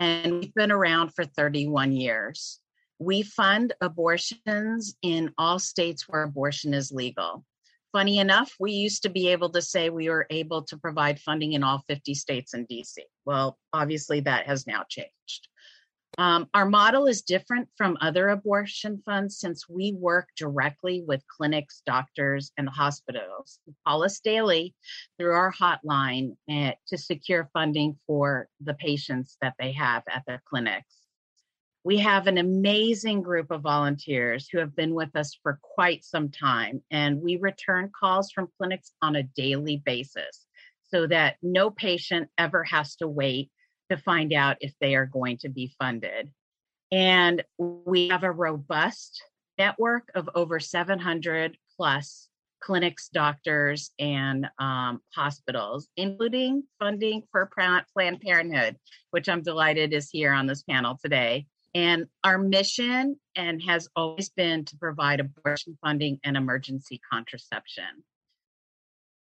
[0.00, 2.58] and we've been around for 31 years.
[2.98, 7.44] We fund abortions in all states where abortion is legal.
[7.92, 11.52] Funny enough, we used to be able to say we were able to provide funding
[11.52, 12.96] in all 50 states and DC.
[13.26, 15.48] Well, obviously, that has now changed.
[16.18, 21.82] Um, our model is different from other abortion funds since we work directly with clinics,
[21.86, 23.58] doctors, and hospitals.
[23.86, 24.74] Call us daily
[25.18, 30.42] through our hotline uh, to secure funding for the patients that they have at their
[30.46, 31.01] clinics.
[31.84, 36.30] We have an amazing group of volunteers who have been with us for quite some
[36.30, 40.46] time, and we return calls from clinics on a daily basis
[40.82, 43.50] so that no patient ever has to wait
[43.90, 46.30] to find out if they are going to be funded.
[46.92, 49.22] And we have a robust
[49.58, 52.28] network of over 700 plus
[52.60, 58.76] clinics, doctors, and um, hospitals, including funding for Planned Parenthood,
[59.10, 61.46] which I'm delighted is here on this panel today.
[61.74, 68.04] And our mission and has always been to provide abortion funding and emergency contraception.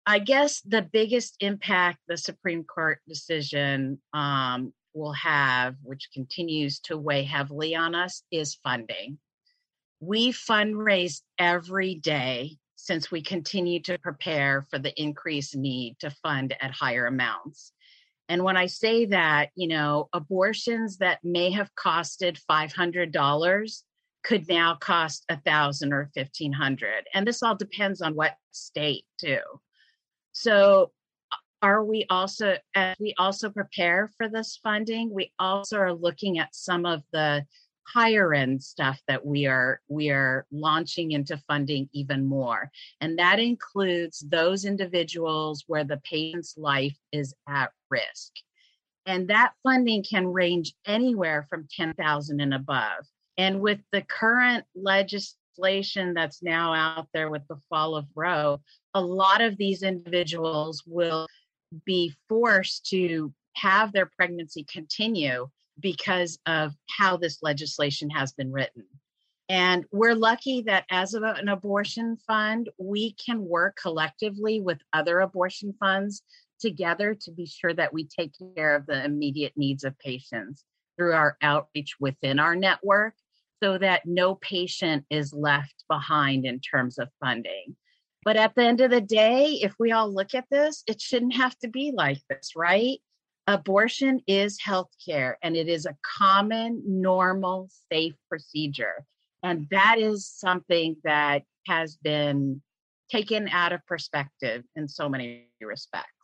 [0.06, 6.96] I guess the biggest impact the Supreme Court decision um, will have, which continues to
[6.96, 9.18] weigh heavily on us, is funding.
[10.00, 16.54] We fundraise every day since we continue to prepare for the increased need to fund
[16.61, 17.72] at higher amounts.
[18.28, 23.82] And when I say that, you know, abortions that may have costed $500
[24.24, 29.40] could now cost a thousand or 1500 and this all depends on what state too.
[30.32, 30.90] So
[31.62, 36.54] are we also as we also prepare for this funding we also are looking at
[36.54, 37.44] some of the
[37.92, 42.70] higher end stuff that we are we are launching into funding even more.
[43.01, 48.33] And that includes those individuals where the patient's life is at risk.
[49.07, 53.07] And that funding can range anywhere from 10,000 and above.
[53.38, 58.61] And with the current legislation that's now out there with the fall of Roe
[58.94, 61.27] a lot of these individuals will
[61.85, 65.48] be forced to have their pregnancy continue
[65.80, 68.84] because of how this legislation has been written.
[69.48, 75.74] And we're lucky that as an abortion fund, we can work collectively with other abortion
[75.80, 76.22] funds
[76.60, 80.64] together to be sure that we take care of the immediate needs of patients
[80.96, 83.14] through our outreach within our network
[83.62, 87.74] so that no patient is left behind in terms of funding.
[88.24, 91.36] But at the end of the day, if we all look at this, it shouldn't
[91.36, 92.98] have to be like this, right?
[93.48, 99.06] Abortion is healthcare and it is a common, normal, safe procedure.
[99.42, 102.61] And that is something that has been
[103.11, 106.17] taken out of perspective in so many respects.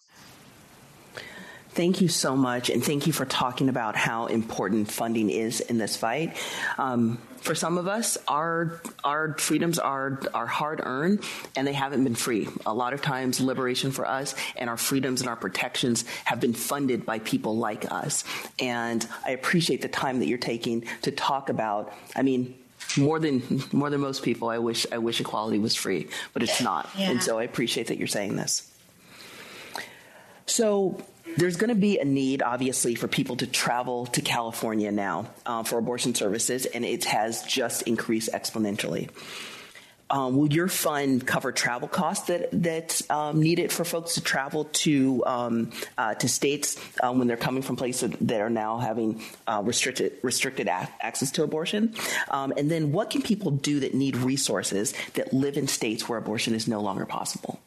[1.75, 5.77] Thank you so much, and thank you for talking about how important funding is in
[5.77, 6.37] this fight.
[6.79, 11.25] Um, for some of us, our our freedoms are are hard earned,
[11.57, 12.47] and they haven't been free.
[12.65, 16.55] A lot of times, liberation for us and our freedoms and our protections have been
[16.55, 18.23] funded by people like us.
[18.61, 21.93] And I appreciate the time that you're taking to talk about.
[22.15, 22.55] I mean,
[22.97, 26.61] more than more than most people, I wish I wish equality was free, but it's
[26.61, 26.89] not.
[26.97, 27.11] Yeah.
[27.11, 28.71] And so I appreciate that you're saying this.
[30.47, 31.03] So
[31.37, 35.63] there's going to be a need, obviously, for people to travel to California now uh,
[35.63, 39.11] for abortion services, and it has just increased exponentially.
[40.11, 44.67] Um, will your fund cover travel costs that that's um, needed for folks to travel
[44.67, 49.23] to um, uh, to states uh, when they're coming from places that are now having
[49.47, 51.95] uh, restricted restricted a- access to abortion?
[52.31, 56.19] Um, and then, what can people do that need resources that live in states where
[56.19, 57.59] abortion is no longer possible?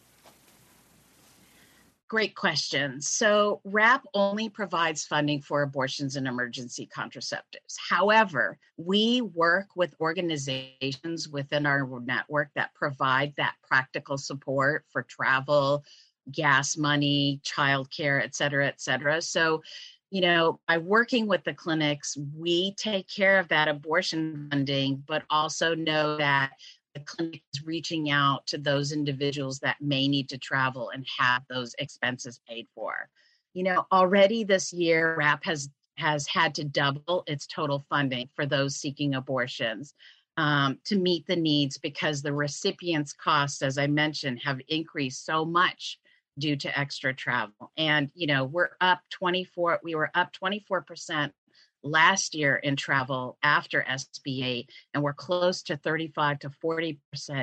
[2.10, 3.02] Great question.
[3.02, 7.76] So, WRAP only provides funding for abortions and emergency contraceptives.
[7.90, 15.84] However, we work with organizations within our network that provide that practical support for travel,
[16.32, 19.22] gas money, childcare, et cetera, et cetera.
[19.22, 19.62] So,
[20.10, 25.24] you know, by working with the clinics, we take care of that abortion funding, but
[25.30, 26.52] also know that
[26.98, 31.44] the clinic is reaching out to those individuals that may need to travel and have
[31.50, 33.10] those expenses paid for.
[33.54, 38.46] You know, already this year, WRAP has has had to double its total funding for
[38.46, 39.96] those seeking abortions
[40.38, 45.44] um, to meet the needs because the recipients' costs, as I mentioned, have increased so
[45.44, 46.00] much
[46.38, 47.72] due to extra travel.
[47.78, 49.80] And you know, we're up 24.
[49.84, 51.34] We were up 24 percent
[51.88, 57.00] last year in travel after SB8, and we're close to 35 to 40%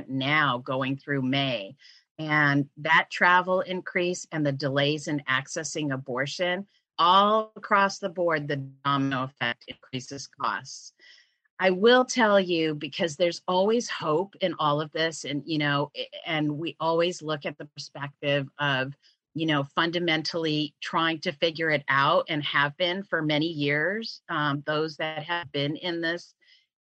[0.09, 1.77] now going through May.
[2.19, 6.67] And that travel increase and the delays in accessing abortion,
[6.99, 10.93] all across the board, the domino effect increases costs.
[11.59, 15.93] I will tell you because there's always hope in all of this, and you know,
[16.27, 18.93] and we always look at the perspective of
[19.35, 24.23] you know, fundamentally trying to figure it out and have been for many years.
[24.29, 26.35] Um, those that have been in this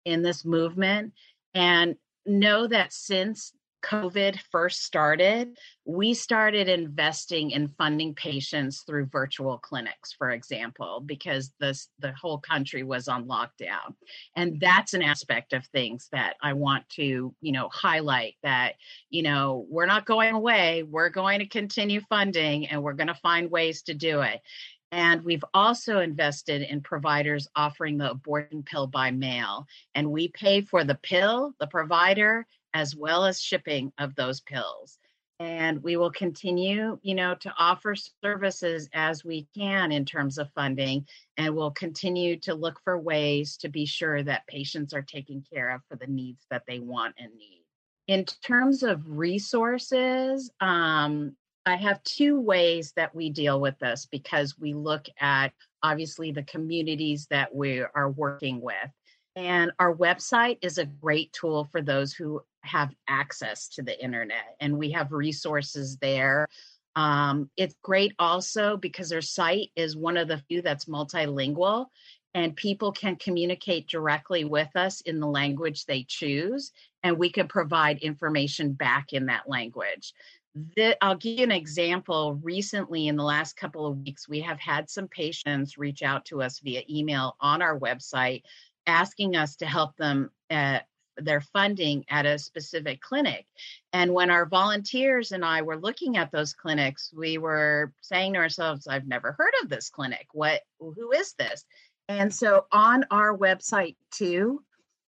[0.05, 1.13] in this movement
[1.55, 9.59] and know that since COVID first started, we started investing in funding patients through virtual
[9.59, 13.95] clinics, for example, because this the whole country was on lockdown.
[14.37, 18.75] And that's an aspect of things that I want to, you know, highlight that,
[19.09, 20.83] you know, we're not going away.
[20.83, 24.41] We're going to continue funding and we're going to find ways to do it.
[24.93, 29.67] And we've also invested in providers offering the abortion pill by mail.
[29.95, 34.99] And we pay for the pill, the provider, as well as shipping of those pills.
[35.41, 40.53] and we will continue you know to offer services as we can in terms of
[40.55, 41.07] funding
[41.39, 45.71] and we'll continue to look for ways to be sure that patients are taken care
[45.71, 47.63] of for the needs that they want and need
[48.07, 51.35] in terms of resources um,
[51.71, 55.53] i have two ways that we deal with this because we look at
[55.83, 58.91] obviously the communities that we are working with
[59.37, 64.57] and our website is a great tool for those who have access to the internet,
[64.61, 66.47] and we have resources there.
[66.97, 71.87] Um, it's great also because our site is one of the few that's multilingual,
[72.35, 77.49] and people can communicate directly with us in the language they choose, and we can
[77.49, 80.13] provide information back in that language.
[80.55, 82.39] The, I'll give you an example.
[82.43, 86.43] Recently, in the last couple of weeks, we have had some patients reach out to
[86.43, 88.43] us via email on our website
[88.87, 90.87] asking us to help them at
[91.17, 93.47] their funding at a specific clinic.
[93.93, 98.41] And when our volunteers and I were looking at those clinics, we were saying to
[98.41, 100.29] ourselves, I've never heard of this clinic.
[100.33, 101.65] What who is this?
[102.09, 104.63] And so on our website too,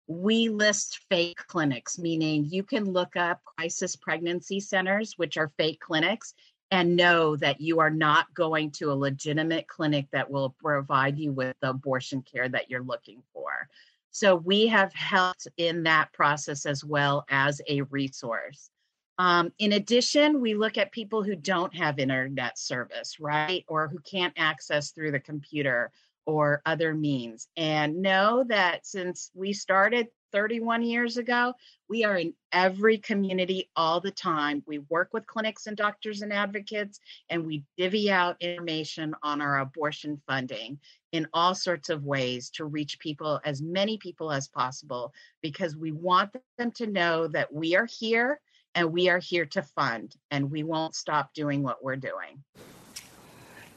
[0.08, 5.80] we list fake clinics, meaning you can look up crisis pregnancy centers, which are fake
[5.80, 6.34] clinics,
[6.70, 11.32] and know that you are not going to a legitimate clinic that will provide you
[11.32, 13.68] with the abortion care that you're looking for.
[14.10, 18.70] So we have helped in that process as well as a resource.
[19.18, 23.64] Um, in addition, we look at people who don't have internet service, right?
[23.68, 25.90] Or who can't access through the computer
[26.28, 27.48] or other means.
[27.56, 31.54] And know that since we started 31 years ago.
[31.88, 34.62] We are in every community all the time.
[34.66, 37.00] We work with clinics and doctors and advocates,
[37.30, 40.78] and we divvy out information on our abortion funding
[41.12, 45.92] in all sorts of ways to reach people, as many people as possible, because we
[45.92, 48.38] want them to know that we are here
[48.74, 52.44] and we are here to fund, and we won't stop doing what we're doing.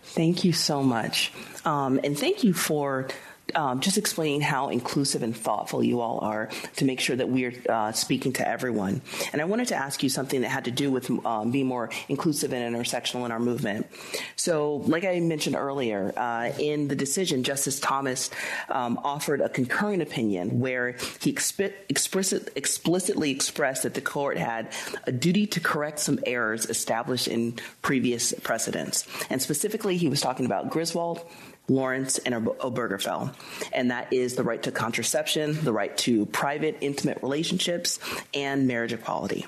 [0.04, 1.32] Thank you so much.
[1.66, 3.08] Um, and thank you for
[3.56, 7.54] um, just explaining how inclusive and thoughtful you all are to make sure that we're
[7.70, 9.02] uh, speaking to everyone.
[9.34, 11.89] And I wanted to ask you something that had to do with um, being more
[12.10, 13.88] inclusive and intersectional in our movement.
[14.36, 18.30] So, like I mentioned earlier, uh, in the decision, Justice Thomas
[18.70, 24.70] um, offered a concurring opinion where he exp- explicit, explicitly expressed that the court had
[25.06, 29.08] a duty to correct some errors established in previous precedents.
[29.30, 31.26] And specifically, he was talking about Griswold,
[31.68, 33.34] Lawrence, and Obergefell.
[33.72, 37.99] And that is the right to contraception, the right to private, intimate relationships,
[38.34, 39.47] and marriage equality.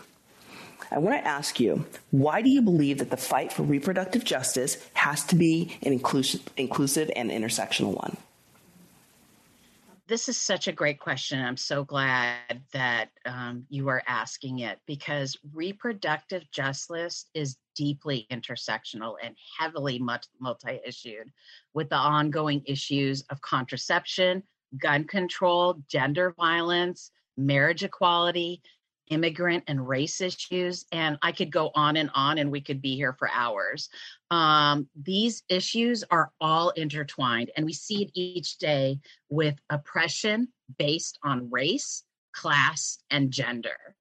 [0.92, 4.78] I want to ask you, why do you believe that the fight for reproductive justice
[4.94, 8.16] has to be an inclusive, inclusive and intersectional one?
[10.14, 11.44] This is such a great question.
[11.44, 19.16] I'm so glad that um, you are asking it because reproductive justice is deeply intersectional
[19.24, 21.32] and heavily multi issued
[21.74, 24.44] with the ongoing issues of contraception,
[24.78, 28.62] gun control, gender violence, marriage equality,
[29.10, 30.86] immigrant and race issues.
[30.92, 33.90] And I could go on and on, and we could be here for hours.
[34.32, 39.00] Um, these issues are all intertwined, and we see it each day
[39.30, 43.96] with oppression based on race, class, and gender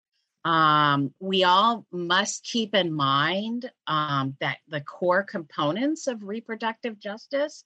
[0.44, 7.64] um, we all must keep in mind um, that the core components of reproductive justice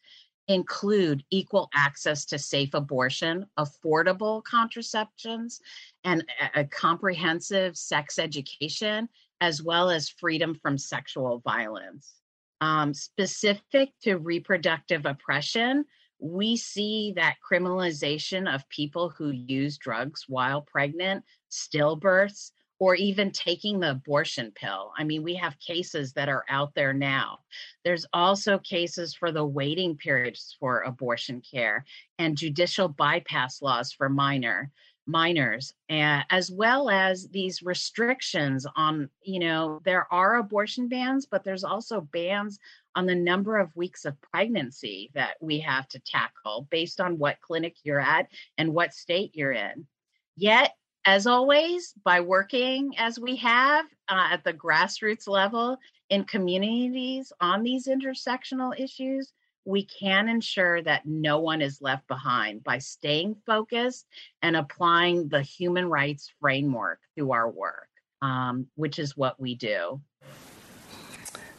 [0.48, 5.60] include equal access to safe abortion, affordable contraceptions,
[6.06, 9.08] and a, comprehensive sex education,
[9.40, 12.14] as well as freedom from sexual violence.
[12.60, 15.84] Um, specific to reproductive oppression,
[16.18, 23.80] we see that criminalization of people who use drugs while pregnant, stillbirths, or even taking
[23.80, 24.92] the abortion pill.
[24.96, 27.38] I mean, we have cases that are out there now.
[27.84, 31.84] There's also cases for the waiting periods for abortion care
[32.18, 34.70] and judicial bypass laws for minor
[35.06, 41.44] minors uh, as well as these restrictions on you know there are abortion bans but
[41.44, 42.58] there's also bans
[42.96, 47.40] on the number of weeks of pregnancy that we have to tackle based on what
[47.42, 48.26] clinic you're at
[48.56, 49.86] and what state you're in.
[50.34, 50.72] Yet
[51.04, 55.78] as always, by working as we have uh, at the grassroots level
[56.10, 59.32] in communities on these intersectional issues,
[59.66, 64.06] we can ensure that no one is left behind by staying focused
[64.40, 67.88] and applying the human rights framework to our work,
[68.22, 70.00] um, which is what we do.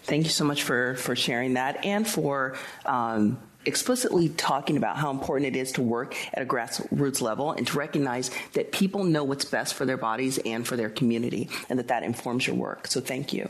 [0.03, 2.55] Thank you so much for, for sharing that and for
[2.85, 7.67] um, explicitly talking about how important it is to work at a grassroots level and
[7.67, 11.77] to recognize that people know what's best for their bodies and for their community and
[11.77, 12.87] that that informs your work.
[12.87, 13.49] So thank you.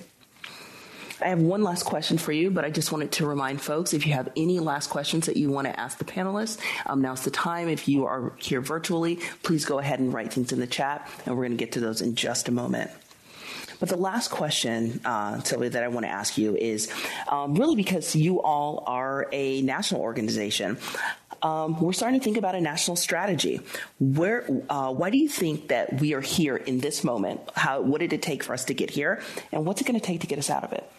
[1.19, 4.05] I have one last question for you, but I just wanted to remind folks if
[4.05, 7.31] you have any last questions that you want to ask the panelists, um, now's the
[7.31, 7.69] time.
[7.69, 11.35] If you are here virtually, please go ahead and write things in the chat, and
[11.35, 12.91] we're going to get to those in just a moment.
[13.79, 16.91] But the last question, uh, Sylvia, that I want to ask you is
[17.27, 20.77] um, really because you all are a national organization.
[21.41, 23.61] Um, we're starting to think about a national strategy.
[23.99, 27.41] Where, uh, why do you think that we are here in this moment?
[27.55, 30.05] How, what did it take for us to get here, and what's it going to
[30.05, 30.89] take to get us out of it?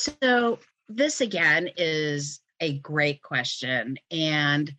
[0.00, 4.72] So this again is a great question, and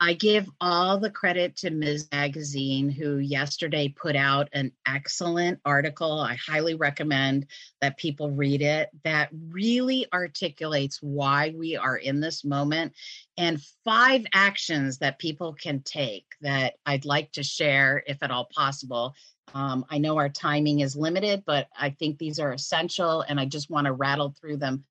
[0.00, 2.06] I give all the credit to Ms.
[2.12, 6.20] Magazine, who yesterday put out an excellent article.
[6.20, 7.46] I highly recommend
[7.80, 12.92] that people read it, that really articulates why we are in this moment
[13.36, 18.48] and five actions that people can take that I'd like to share, if at all
[18.54, 19.14] possible.
[19.54, 23.44] Um, I know our timing is limited, but I think these are essential, and I
[23.44, 24.84] just want to rattle through them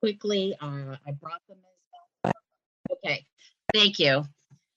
[0.00, 0.54] quickly.
[0.60, 1.58] Uh, I brought them
[2.24, 2.32] as
[2.92, 3.26] Okay,
[3.72, 4.24] thank you.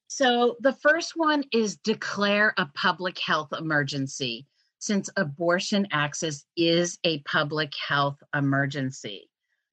[0.08, 4.46] So the first one is declare a public health emergency,
[4.80, 9.30] since abortion access is a public health emergency.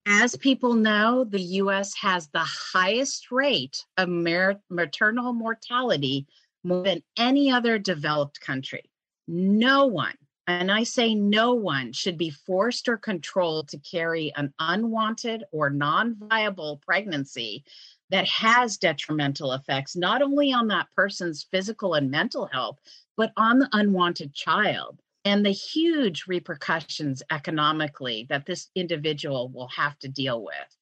[0.07, 2.39] As people know, the US has the
[2.73, 6.27] highest rate of maternal mortality
[6.65, 8.90] more than any other developed country.
[9.33, 10.17] No one,
[10.49, 15.71] and I say no one, should be forced or controlled to carry an unwanted or
[15.71, 17.63] non viable pregnancy
[18.09, 22.81] that has detrimental effects not only on that person's physical and mental health,
[23.17, 29.97] but on the unwanted child and the huge repercussions economically that this individual will have
[30.01, 30.77] to deal with.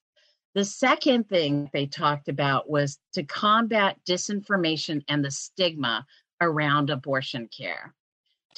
[0.54, 6.06] The second thing they talked about was to combat disinformation and the stigma
[6.40, 7.94] around abortion care.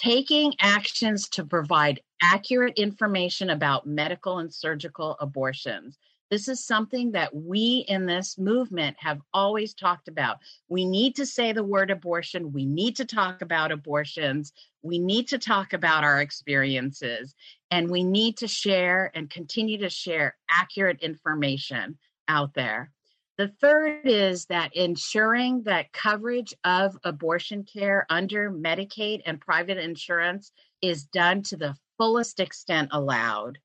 [0.03, 5.99] Taking actions to provide accurate information about medical and surgical abortions
[6.31, 10.39] this is something that we in this movement have always talked about.
[10.69, 12.53] We need to say the word abortion.
[12.53, 14.53] We need to talk about abortions.
[14.83, 17.35] We need to talk about our experiences.
[17.73, 21.99] And we need to share and continue to share accurate information
[22.29, 22.93] out there.
[23.41, 30.53] The third is that ensuring that coverage of abortion care under Medicaid and private insurance
[30.83, 33.57] is done to the fullest extent allowed.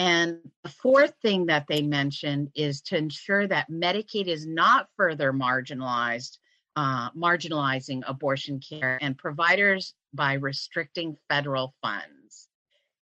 [0.00, 5.32] And the fourth thing that they mentioned is to ensure that Medicaid is not further
[5.32, 6.38] marginalized,
[6.74, 12.48] uh, marginalizing abortion care and providers by restricting federal funds.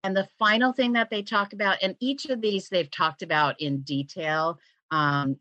[0.03, 3.61] And the final thing that they talk about, and each of these they've talked about
[3.61, 4.59] in detail,
[4.91, 5.39] um,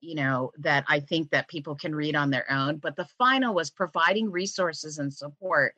[0.00, 2.78] you know, that I think that people can read on their own.
[2.78, 5.74] But the final was providing resources and support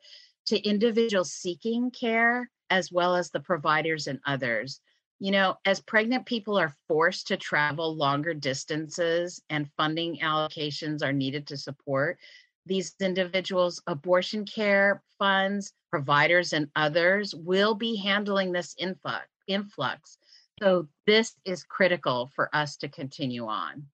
[0.47, 4.79] to individuals seeking care as well as the providers and others.
[5.19, 11.13] You know, as pregnant people are forced to travel longer distances and funding allocations are
[11.13, 12.17] needed to support
[12.65, 19.27] these individuals, abortion care funds, providers, and others will be handling this influx.
[19.47, 20.17] influx.
[20.61, 23.87] So, this is critical for us to continue on.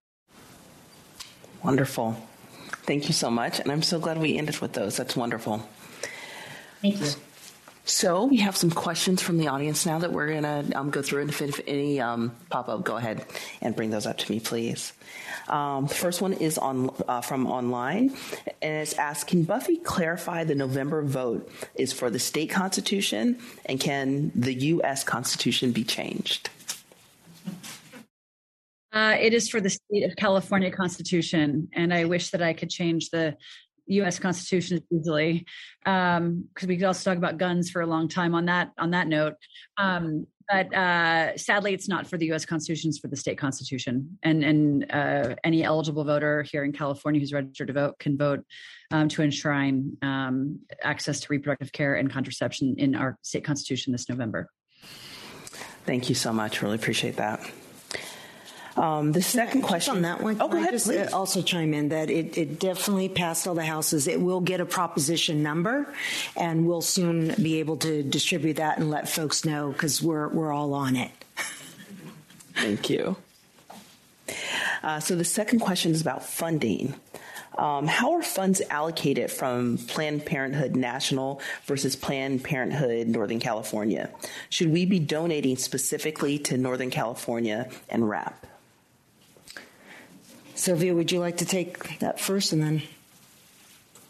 [1.64, 2.18] Wonderful.
[2.84, 3.60] Thank you so much.
[3.60, 4.98] And I'm so glad we ended with those.
[4.98, 5.68] That's wonderful.
[6.82, 7.08] Thank you.
[7.86, 11.02] So we have some questions from the audience now that we're going to um, go
[11.02, 11.22] through.
[11.22, 13.26] And if, if any um, pop up, go ahead
[13.62, 14.92] and bring those up to me, please.
[15.48, 18.14] Um, the first one is on uh, from online,
[18.62, 23.80] and it's asked: Can Buffy clarify the November vote is for the state constitution, and
[23.80, 25.06] can the U.S.
[25.06, 26.50] Constitution be changed?
[28.94, 32.70] Uh, it is for the state of California Constitution, and I wish that I could
[32.70, 33.36] change the
[33.88, 34.20] U.S.
[34.20, 35.46] Constitution easily,
[35.84, 38.92] because um, we could also talk about guns for a long time on that on
[38.92, 39.36] that note.
[39.78, 42.46] Um, but uh, sadly, it's not for the U.S.
[42.46, 44.18] Constitution; it's for the state constitution.
[44.24, 48.46] And and uh, any eligible voter here in California who's registered to vote can vote
[48.92, 54.08] um, to enshrine um, access to reproductive care and contraception in our state constitution this
[54.08, 54.50] November.
[55.86, 56.62] Thank you so much.
[56.62, 57.42] Really appreciate that.
[58.78, 60.38] Um, the second question on that one.
[60.40, 60.72] Oh, go ahead.
[60.72, 61.12] Just please.
[61.12, 64.08] also chime in that it, it definitely passed all the houses.
[64.08, 65.92] It will get a proposition number,
[66.36, 70.52] and we'll soon be able to distribute that and let folks know because we're we're
[70.52, 71.12] all on it.
[72.54, 73.18] Thank you.
[74.84, 76.94] Uh, so the second question is about funding.
[77.58, 84.12] Um, how are funds allocated from Planned Parenthood National versus Planned Parenthood Northern California?
[84.50, 88.36] Should we be donating specifically to Northern California and WRAP?
[90.58, 92.82] Sylvia, would you like to take that first and then?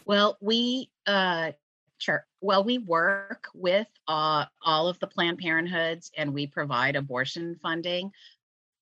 [0.04, 1.52] Well, we uh,
[1.98, 2.24] Sure.
[2.40, 8.12] Well, we work with uh, all of the Planned Parenthoods and we provide abortion funding.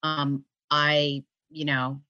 [0.03, 2.03] Um, I, you know,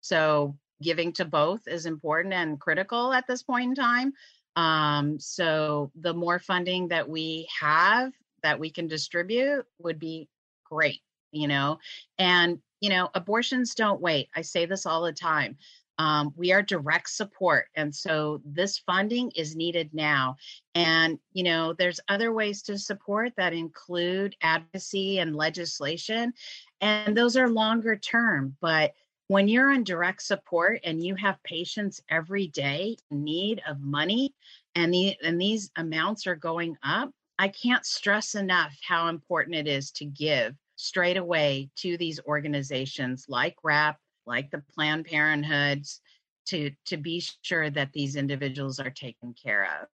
[0.00, 4.12] so giving to both is important and critical at this point in time.
[4.54, 10.28] Um, so the more funding that we have that we can distribute would be
[10.64, 11.00] great,
[11.32, 11.78] you know.
[12.18, 14.28] And, you know, abortions don't wait.
[14.34, 15.56] I say this all the time.
[15.98, 17.66] Um, we are direct support.
[17.76, 20.36] And so this funding is needed now.
[20.74, 26.32] And, you know, there's other ways to support that include advocacy and legislation.
[26.80, 28.56] And those are longer term.
[28.60, 28.94] But
[29.28, 34.34] when you're on direct support and you have patients every day in need of money
[34.74, 39.68] and, the, and these amounts are going up, I can't stress enough how important it
[39.68, 43.94] is to give straight away to these organizations like WRAP,
[44.26, 46.00] like the Planned Parenthoods,
[46.46, 49.86] to to be sure that these individuals are taken care of.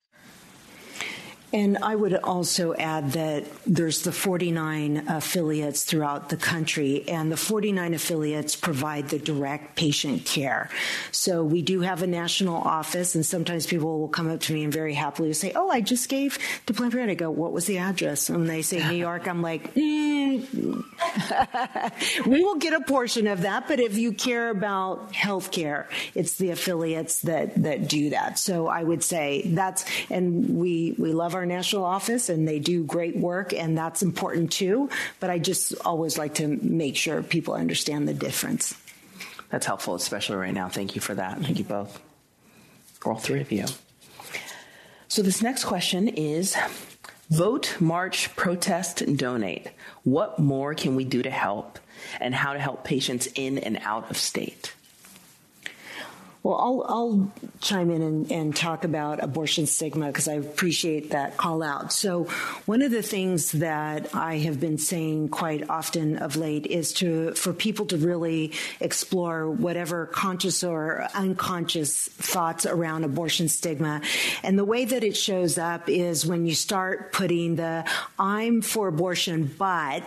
[1.53, 7.39] And I would also add that there's the 49 affiliates throughout the country, and the
[7.39, 10.69] 49 affiliates provide the direct patient care.
[11.11, 14.65] So we do have a national office, and sometimes people will come up to me
[14.65, 17.65] and very happily say, "Oh, I just gave to Planned Parenthood." I go, "What was
[17.65, 19.27] the address?" And they say New York.
[19.27, 20.85] I'm like, mm.
[22.27, 26.37] "We will get a portion of that, but if you care about health care, it's
[26.37, 31.38] the affiliates that that do that." So I would say that's, and we we love
[31.39, 34.91] our national office and they do great work and that's important too.
[35.21, 38.75] But I just always like to make sure people understand the difference.
[39.51, 40.69] That's helpful, especially right now.
[40.69, 41.39] Thank you for that.
[41.41, 42.01] Thank you both,
[43.05, 43.65] all three of you.
[45.09, 46.55] So this next question is
[47.31, 49.69] vote, march, protest, donate.
[50.05, 51.79] What more can we do to help
[52.21, 54.75] and how to help patients in and out of state?
[56.49, 61.37] Well, I'll, I'll chime in and, and, talk about abortion stigma because I appreciate that
[61.37, 61.93] call out.
[61.93, 62.25] So,
[62.65, 67.33] one of the things that I have been saying quite often of late is to
[67.33, 74.01] for people to really explore whatever conscious or unconscious thoughts around abortion stigma.
[74.43, 77.85] And the way that it shows up is when you start putting the
[78.19, 80.03] "I'm for abortion, but."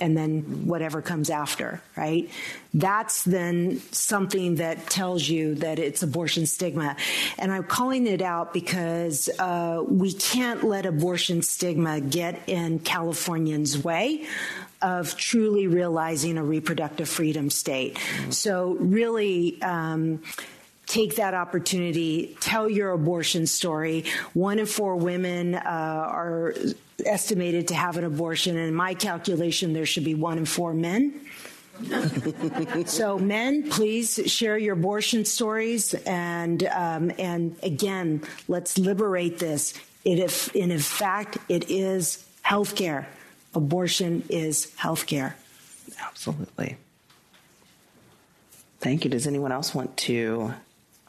[0.00, 2.28] And then whatever comes after, right?
[2.72, 6.96] That's then something that tells you that it's abortion stigma.
[7.38, 13.82] And I'm calling it out because uh, we can't let abortion stigma get in Californians'
[13.82, 14.26] way
[14.82, 17.98] of truly realizing a reproductive freedom state.
[18.30, 20.22] So, really, um,
[20.94, 24.04] take that opportunity, tell your abortion story.
[24.32, 26.54] One in four women uh, are
[27.04, 28.56] estimated to have an abortion.
[28.56, 31.20] And in my calculation, there should be one in four men.
[32.86, 39.74] so, men, please share your abortion stories, and um, and again, let's liberate this.
[40.04, 43.06] It if, and in fact, it is healthcare.
[43.56, 45.34] Abortion is healthcare.
[46.00, 46.76] Absolutely.
[48.78, 49.10] Thank you.
[49.10, 50.54] Does anyone else want to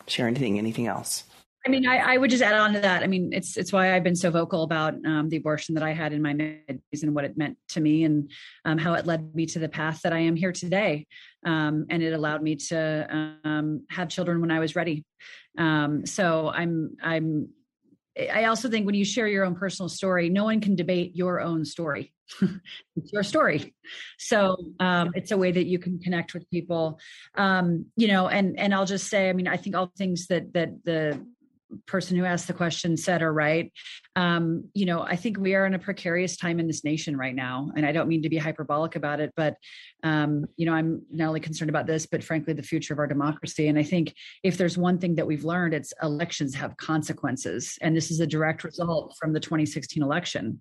[0.07, 0.57] share anything?
[0.57, 1.23] Anything else?
[1.65, 3.01] I mean, I, I, would just add on to that.
[3.01, 5.93] I mean, it's it's why I've been so vocal about um, the abortion that I
[5.93, 8.29] had in my mid and what it meant to me and
[8.65, 11.07] um, how it led me to the path that I am here today.
[11.43, 15.05] Um, and it allowed me to um, have children when I was ready.
[15.57, 17.49] Um, so I'm I'm.
[18.17, 21.41] I also think when you share your own personal story, no one can debate your
[21.41, 22.13] own story.
[22.95, 23.75] It's your story,
[24.17, 26.99] so um, it's a way that you can connect with people.
[27.95, 30.83] you know, and and I'll just say, I mean, I think all things that that
[30.83, 31.23] the
[31.85, 33.71] person who asked the question said are right.
[34.15, 37.35] Um, you know, I think we are in a precarious time in this nation right
[37.35, 39.55] now, and I don't mean to be hyperbolic about it, but
[40.03, 43.07] um, you know, I'm not only concerned about this, but frankly, the future of our
[43.07, 43.67] democracy.
[43.67, 44.13] And I think
[44.43, 48.27] if there's one thing that we've learned, it's elections have consequences, and this is a
[48.27, 50.59] direct result from the 2016 election.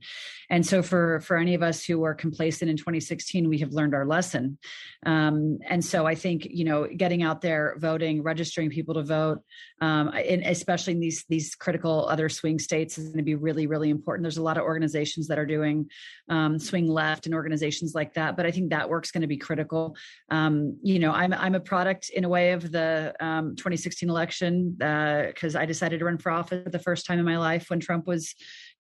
[0.50, 3.94] And so, for for any of us who were complacent in 2016, we have learned
[3.94, 4.58] our lesson.
[5.06, 9.40] Um, and so, I think you know, getting out there, voting, registering people to vote,
[9.80, 13.66] um, and especially in these these critical other swing states, is going to be really,
[13.66, 14.24] really important.
[14.24, 15.88] There's a lot of organizations that are doing
[16.28, 19.36] um, swing left and organizations like that, but I think that work's going to be
[19.36, 19.96] critical.
[20.30, 24.72] Um, you know, I'm I'm a product in a way of the um, 2016 election
[24.72, 27.68] because uh, I decided to run for office for the first time in my life
[27.68, 28.34] when Trump was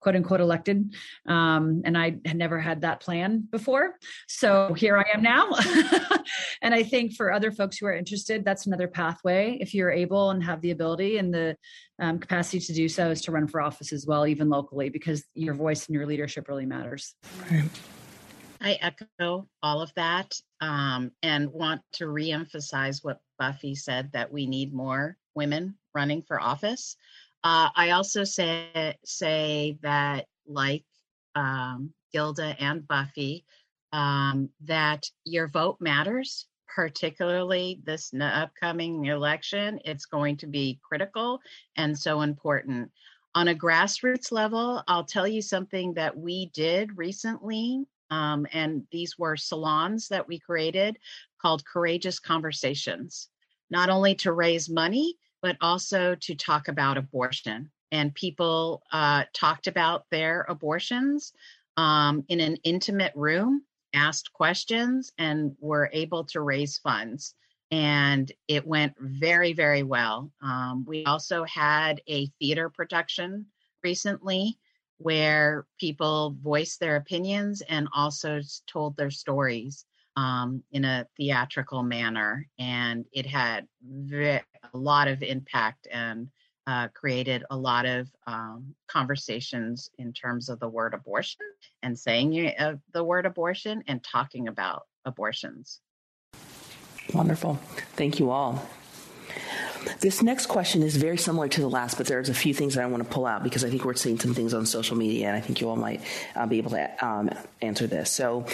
[0.04, 0.94] quote unquote elected.
[1.26, 3.94] Um, and I had never had that plan before.
[4.28, 5.48] So here I am now.
[6.62, 9.56] and I think for other folks who are interested, that's another pathway.
[9.62, 11.56] If you're able and have the ability and the
[11.98, 15.24] um, capacity to do so, is to run for office as well, even locally, because
[15.34, 17.14] your voice and your leadership really matters.
[17.50, 17.64] Right.
[18.60, 24.46] I echo all of that um, and want to reemphasize what Buffy said that we
[24.46, 26.96] need more women running for office.
[27.44, 30.84] Uh, I also say say that, like
[31.34, 33.44] um, Gilda and Buffy,
[33.92, 36.46] um, that your vote matters.
[36.74, 41.38] Particularly this upcoming election, it's going to be critical
[41.76, 42.90] and so important.
[43.36, 49.16] On a grassroots level, I'll tell you something that we did recently, um, and these
[49.16, 50.98] were salons that we created
[51.40, 53.28] called Courageous Conversations,
[53.70, 57.70] not only to raise money, but also to talk about abortion.
[57.92, 61.34] And people uh, talked about their abortions
[61.76, 67.34] um, in an intimate room, asked questions, and were able to raise funds.
[67.70, 70.32] And it went very, very well.
[70.42, 73.44] Um, we also had a theater production
[73.82, 74.58] recently
[74.96, 79.84] where people voiced their opinions and also told their stories
[80.16, 82.46] um, in a theatrical manner.
[82.58, 84.40] And it had ve-
[84.72, 86.28] a lot of impact and
[86.66, 91.46] uh, created a lot of um, conversations in terms of the word abortion
[91.82, 95.80] and saying uh, the word abortion and talking about abortions.
[97.12, 97.56] Wonderful.
[97.96, 98.66] Thank you all.
[100.00, 102.84] This next question is very similar to the last, but there's a few things that
[102.84, 105.28] I want to pull out because I think we're seeing some things on social media,
[105.28, 106.00] and I think you all might
[106.34, 107.30] uh, be able to um,
[107.60, 108.10] answer this.
[108.10, 108.46] So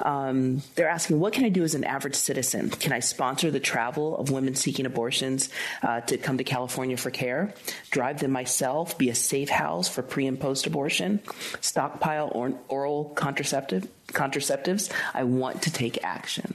[0.00, 2.70] um, they're asking, what can I do as an average citizen?
[2.70, 5.50] Can I sponsor the travel of women seeking abortions
[5.82, 7.54] uh, to come to California for care?
[7.90, 8.98] Drive them myself?
[8.98, 11.20] Be a safe house for pre and post abortion?
[11.60, 14.92] Stockpile or- oral contraceptive contraceptives?
[15.14, 16.54] I want to take action.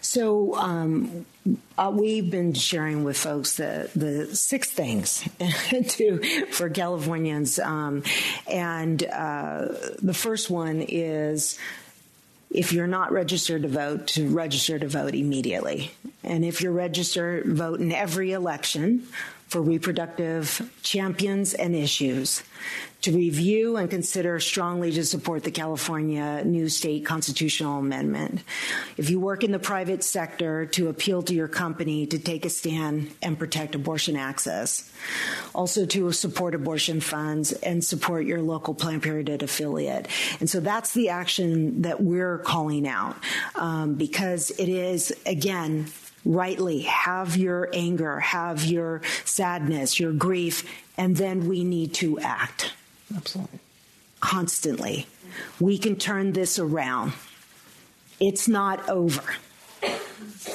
[0.00, 1.26] So um,
[1.76, 5.26] uh, we've been sharing with folks the the six things
[5.88, 8.02] to for Californians, um,
[8.46, 9.68] and uh,
[10.02, 11.58] the first one is
[12.50, 15.90] if you're not registered to vote, to register to vote immediately.
[16.24, 19.06] And if you're registered, vote in every election
[19.48, 22.42] for reproductive champions and issues
[23.00, 28.42] to review and consider strongly to support the California new state constitutional amendment.
[28.96, 32.50] If you work in the private sector, to appeal to your company to take a
[32.50, 34.92] stand and protect abortion access.
[35.54, 40.08] Also to support abortion funds and support your local Planned Parenthood affiliate.
[40.40, 43.16] And so that's the action that we're calling out
[43.54, 45.86] um, because it is, again,
[46.24, 52.72] rightly have your anger, have your sadness, your grief, and then we need to act.
[53.14, 53.60] Absolutely.
[54.20, 55.06] Constantly.
[55.60, 57.12] We can turn this around.
[58.20, 59.22] It's not over,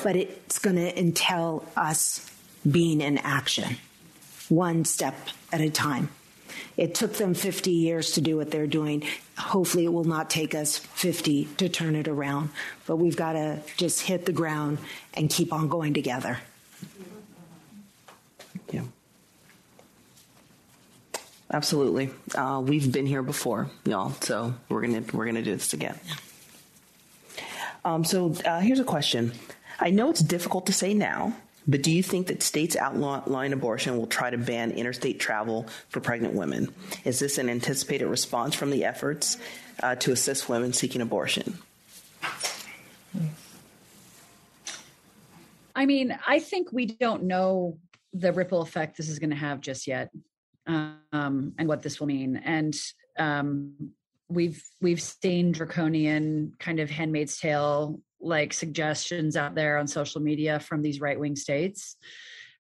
[0.04, 2.30] but it's going to entail us
[2.70, 3.78] being in action,
[4.50, 5.16] one step
[5.52, 6.10] at a time.
[6.76, 9.04] It took them 50 years to do what they're doing.
[9.38, 12.50] Hopefully, it will not take us 50 to turn it around,
[12.88, 14.80] but we've got to just hit the ground
[15.14, 16.40] and keep on going together.
[18.72, 18.82] Yeah.
[21.52, 22.10] Absolutely.
[22.34, 24.12] Uh, we've been here before, y'all.
[24.22, 26.00] So we're gonna we're gonna do this again.
[27.86, 29.34] Um, so uh, here's a question.
[29.80, 31.36] I know it's difficult to say now,
[31.68, 36.00] but do you think that states outlawing abortion will try to ban interstate travel for
[36.00, 36.74] pregnant women?
[37.06, 39.38] Is this an anticipated response from the efforts
[39.82, 41.58] uh, to assist women seeking abortion?
[45.76, 47.78] I mean, I think we don't know
[48.14, 50.12] the ripple effect this is going to have just yet
[50.68, 52.38] um, and what this will mean.
[52.38, 52.76] And
[53.18, 53.92] um,
[54.30, 60.60] we've we've seen draconian kind of Handmaid's Tale like suggestions out there on social media
[60.60, 61.96] from these right wing states.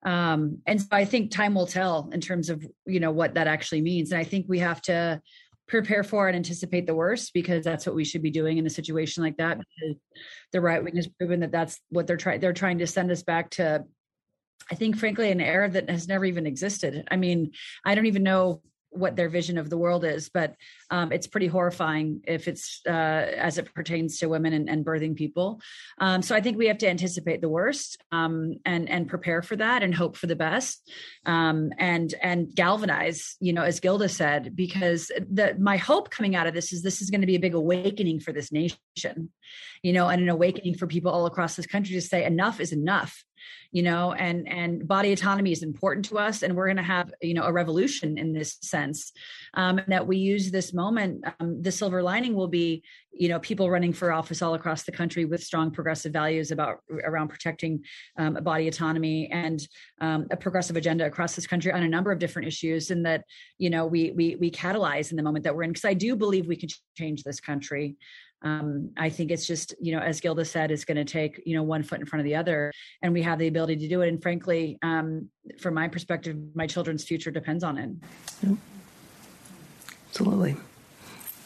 [0.05, 3.47] Um, and so I think time will tell in terms of you know what that
[3.47, 4.11] actually means.
[4.11, 5.21] And I think we have to
[5.67, 8.69] prepare for and anticipate the worst because that's what we should be doing in a
[8.69, 9.57] situation like that.
[9.57, 9.97] Because
[10.51, 12.39] the right wing has proven that that's what they're trying.
[12.41, 13.85] They're trying to send us back to
[14.71, 17.05] I think, frankly, an era that has never even existed.
[17.11, 17.51] I mean,
[17.83, 18.61] I don't even know
[18.93, 20.55] what their vision of the world is, but
[20.89, 25.15] um, it's pretty horrifying if it's uh, as it pertains to women and, and birthing
[25.15, 25.59] people.
[25.99, 29.55] Um, so I think we have to anticipate the worst um, and and prepare for
[29.55, 30.89] that and hope for the best
[31.25, 33.35] um, and and galvanize.
[33.39, 37.01] You know, as Gilda said, because the my hope coming out of this is this
[37.01, 39.31] is going to be a big awakening for this nation.
[39.81, 42.71] You know, and an awakening for people all across this country to say enough is
[42.71, 43.23] enough
[43.71, 47.13] you know and and body autonomy is important to us and we're going to have
[47.21, 49.11] you know a revolution in this sense
[49.55, 53.69] um, that we use this moment um, the silver lining will be, you know, people
[53.69, 57.83] running for office all across the country with strong progressive values about around protecting
[58.17, 59.67] um, body autonomy and
[60.01, 63.23] um, a progressive agenda across this country on a number of different issues, and that
[63.57, 65.71] you know we we we catalyze in the moment that we're in.
[65.71, 67.97] Because I do believe we can change this country.
[68.43, 71.55] Um, I think it's just, you know, as Gilda said, it's going to take, you
[71.55, 72.71] know, one foot in front of the other,
[73.01, 74.09] and we have the ability to do it.
[74.09, 75.29] And frankly, um,
[75.59, 77.89] from my perspective, my children's future depends on it.
[80.09, 80.57] Absolutely.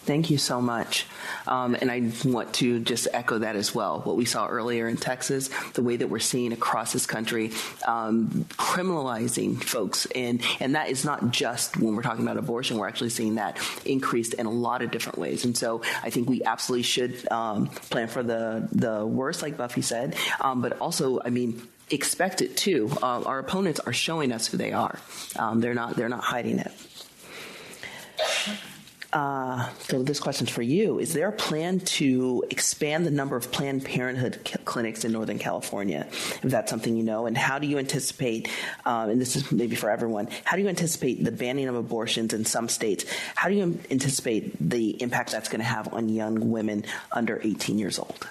[0.08, 1.06] Thank you so much.
[1.48, 4.00] Um, and I want to just echo that as well.
[4.00, 7.52] What we saw earlier in Texas, the way that we're seeing across this country,
[7.86, 10.08] um, criminalizing folks.
[10.16, 13.60] And, and that is not just when we're talking about abortion, we're actually seeing that
[13.84, 15.44] increased in a lot of different ways.
[15.44, 19.82] And so I think we absolutely should um, plan for the, the worst, like Buffy
[19.82, 20.16] said.
[20.40, 22.90] Um, but also, I mean, expect it too.
[23.04, 25.00] Uh, our opponents are showing us who they are.
[25.38, 26.72] Um, they're not, they're not hiding it.
[29.14, 31.00] Uh, so this question's for you.
[31.00, 36.08] Is there a plan to expand the number of Planned Parenthood clinics in Northern California?
[36.10, 38.50] If that's something you know, and how do you anticipate?
[38.86, 40.28] Um, and this is maybe for everyone.
[40.44, 43.06] How do you anticipate the banning of abortions in some states?
[43.36, 47.80] How do you anticipate the impact that's going to have on young women under 18
[47.80, 48.28] years old?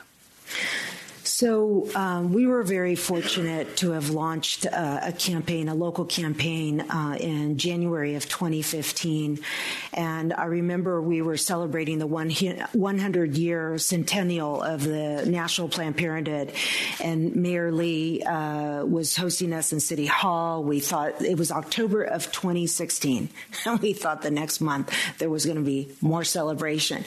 [1.36, 6.80] So um, we were very fortunate to have launched uh, a campaign, a local campaign,
[6.80, 9.40] uh, in January of 2015.
[9.92, 15.98] And I remember we were celebrating the one, 100 year centennial of the National Planned
[15.98, 16.54] Parenthood.
[17.04, 20.64] And Mayor Lee uh, was hosting us in City Hall.
[20.64, 23.28] We thought it was October of 2016.
[23.66, 27.04] And we thought the next month there was going to be more celebration.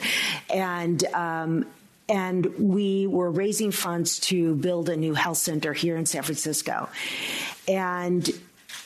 [0.48, 1.66] And um,
[2.10, 6.88] and we were raising funds to build a new health center here in San Francisco.
[7.68, 8.28] And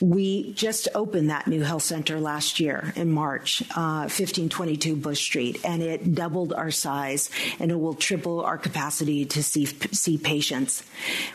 [0.01, 5.61] we just opened that new health center last year in March, uh, 1522 Bush Street,
[5.64, 10.82] and it doubled our size and it will triple our capacity to see, see patients.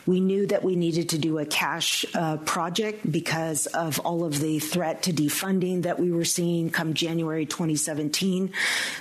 [0.06, 4.40] We knew that we needed to do a cash uh, project because of all of
[4.40, 8.52] the threat to defunding that we were seeing come January 2017.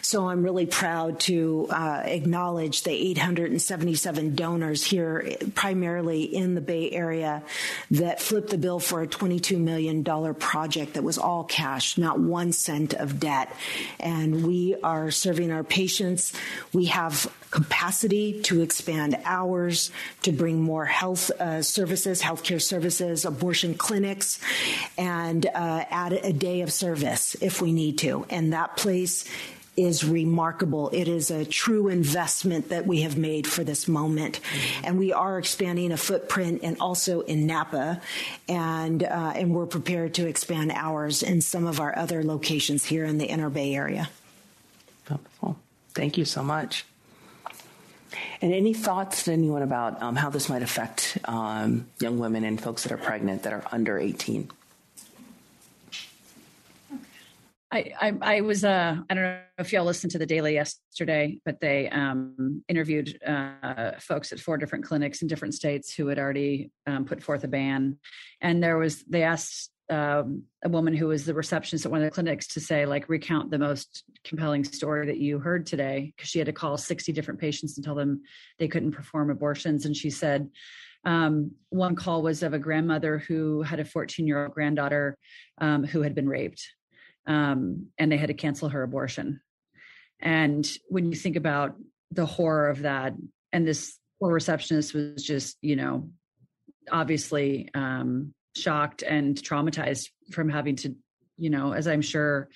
[0.01, 6.91] So I'm really proud to uh, acknowledge the 877 donors here, primarily in the Bay
[6.91, 7.43] Area,
[7.91, 10.03] that flipped the bill for a $22 million
[10.35, 13.51] project that was all cash, not one cent of debt.
[13.99, 16.33] And we are serving our patients.
[16.73, 23.73] We have capacity to expand hours, to bring more health uh, services, healthcare services, abortion
[23.73, 24.39] clinics,
[24.97, 28.25] and uh, add a day of service if we need to.
[28.29, 29.25] And that place
[29.75, 30.89] is remarkable.
[30.89, 34.39] It is a true investment that we have made for this moment.
[34.83, 38.01] And we are expanding a footprint and also in Napa.
[38.47, 43.05] And, uh, and we're prepared to expand ours in some of our other locations here
[43.05, 44.09] in the Inner Bay Area.
[45.09, 45.57] Wonderful.
[45.93, 46.85] Thank you so much.
[48.41, 52.59] And any thoughts to anyone about um, how this might affect um, young women and
[52.61, 54.49] folks that are pregnant that are under 18?
[57.71, 61.39] I, I, I was uh I don't know if y'all listened to the Daily yesterday,
[61.45, 66.17] but they um, interviewed uh, folks at four different clinics in different states who had
[66.17, 67.97] already um, put forth a ban,
[68.41, 72.05] and there was they asked um, a woman who was the receptionist at one of
[72.05, 76.29] the clinics to say like recount the most compelling story that you heard today because
[76.29, 78.21] she had to call 60 different patients and tell them
[78.59, 79.85] they couldn't perform abortions.
[79.85, 80.47] And she said
[81.05, 85.17] um, one call was of a grandmother who had a 14 year old granddaughter
[85.59, 86.63] um, who had been raped
[87.29, 89.39] um, and they had to cancel her abortion.
[90.19, 91.75] And when you think about
[92.11, 93.13] the horror of that,
[93.53, 96.09] and this poor receptionist was just, you know,
[96.91, 100.95] obviously um, shocked and traumatized from having to,
[101.37, 102.49] you know, as I'm sure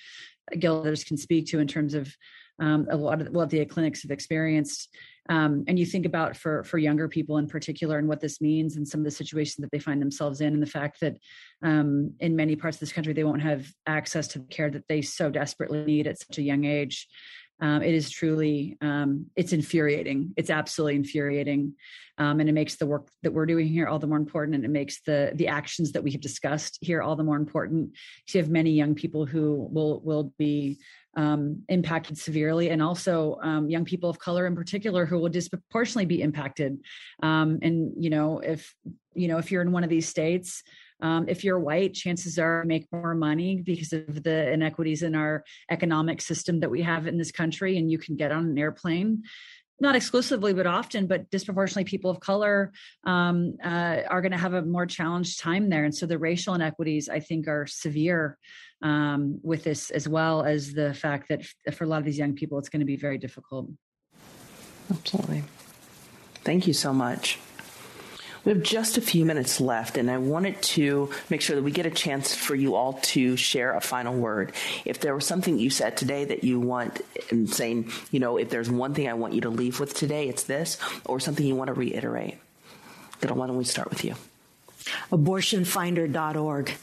[0.52, 2.14] Gilders can speak to in terms of
[2.58, 4.88] um, a lot of what the clinics have experienced.
[5.30, 8.76] Um, and you think about for for younger people in particular and what this means
[8.76, 11.16] and some of the situations that they find themselves in and the fact that
[11.62, 14.86] um, in many parts of this country they won't have access to the care that
[14.86, 17.08] they so desperately need at such a young age
[17.64, 21.72] um, it is truly um, it's infuriating it's absolutely infuriating
[22.18, 24.64] um, and it makes the work that we're doing here all the more important and
[24.64, 27.90] it makes the the actions that we have discussed here all the more important
[28.28, 30.78] to have many young people who will will be
[31.16, 36.06] um, impacted severely, and also um, young people of color in particular who will disproportionately
[36.06, 36.78] be impacted.
[37.22, 38.74] Um, and you know, if
[39.14, 40.62] you know if you're in one of these states,
[41.00, 45.14] um, if you're white, chances are you make more money because of the inequities in
[45.14, 48.58] our economic system that we have in this country, and you can get on an
[48.58, 49.22] airplane
[49.80, 52.72] not exclusively, but often, but disproportionately people of color
[53.04, 55.84] um, uh, are going to have a more challenged time there.
[55.84, 58.38] And so the racial inequities, I think, are severe
[58.82, 62.34] um, with this, as well as the fact that for a lot of these young
[62.34, 63.68] people, it's going to be very difficult.
[64.90, 65.42] Absolutely.
[66.44, 67.38] Thank you so much.
[68.44, 71.70] We have just a few minutes left, and I wanted to make sure that we
[71.70, 74.52] get a chance for you all to share a final word.
[74.84, 78.50] If there was something you said today that you want, and saying, you know, if
[78.50, 81.54] there's one thing I want you to leave with today, it's this, or something you
[81.54, 82.36] want to reiterate.
[83.20, 84.14] Then why don't we start with you?
[85.10, 86.74] Abortionfinder.org.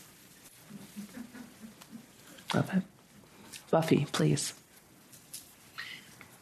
[2.56, 2.78] Okay.
[3.70, 4.54] Buffy, please.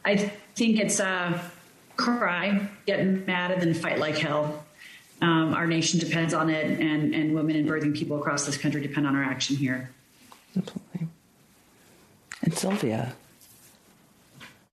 [0.06, 0.16] I
[0.56, 1.42] think it's a uh,
[1.98, 4.64] cry, get mad, and then fight like hell.
[5.22, 8.82] Um, our nation depends on it, and, and women and birthing people across this country
[8.82, 9.90] depend on our action here.
[10.56, 11.08] Absolutely.
[12.42, 13.14] And Sylvia.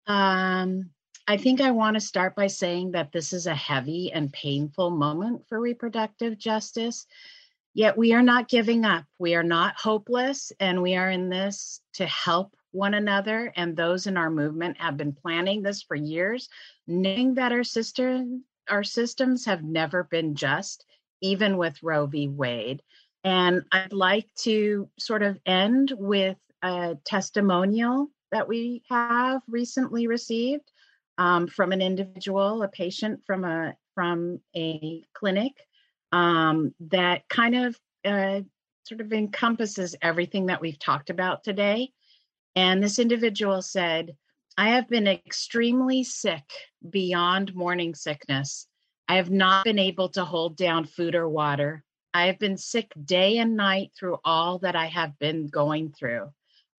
[0.07, 0.91] Um,
[1.27, 4.91] I think I want to start by saying that this is a heavy and painful
[4.91, 7.07] moment for reproductive justice.
[7.73, 9.05] Yet we are not giving up.
[9.17, 13.51] We are not hopeless, and we are in this to help one another.
[13.55, 16.47] And those in our movement have been planning this for years,
[16.85, 18.23] knowing that our sister
[18.69, 20.85] our systems have never been just,
[21.21, 22.27] even with Roe v.
[22.27, 22.81] Wade.
[23.23, 30.71] And I'd like to sort of end with a testimonial that we have recently received
[31.17, 35.53] um, from an individual, a patient from a from a clinic
[36.11, 38.41] um, that kind of uh,
[38.83, 41.91] sort of encompasses everything that we've talked about today.
[42.55, 44.15] And this individual said,
[44.57, 46.49] I have been extremely sick
[46.89, 48.67] beyond morning sickness.
[49.07, 51.83] I have not been able to hold down food or water.
[52.13, 56.29] I have been sick day and night through all that I have been going through.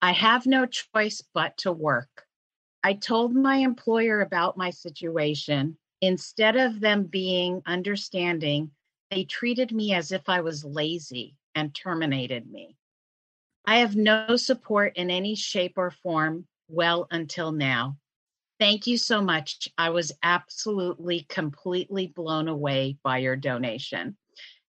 [0.01, 2.25] I have no choice but to work.
[2.83, 5.77] I told my employer about my situation.
[6.01, 8.71] Instead of them being understanding,
[9.11, 12.77] they treated me as if I was lazy and terminated me.
[13.67, 17.97] I have no support in any shape or form well until now.
[18.59, 19.69] Thank you so much.
[19.77, 24.17] I was absolutely, completely blown away by your donation.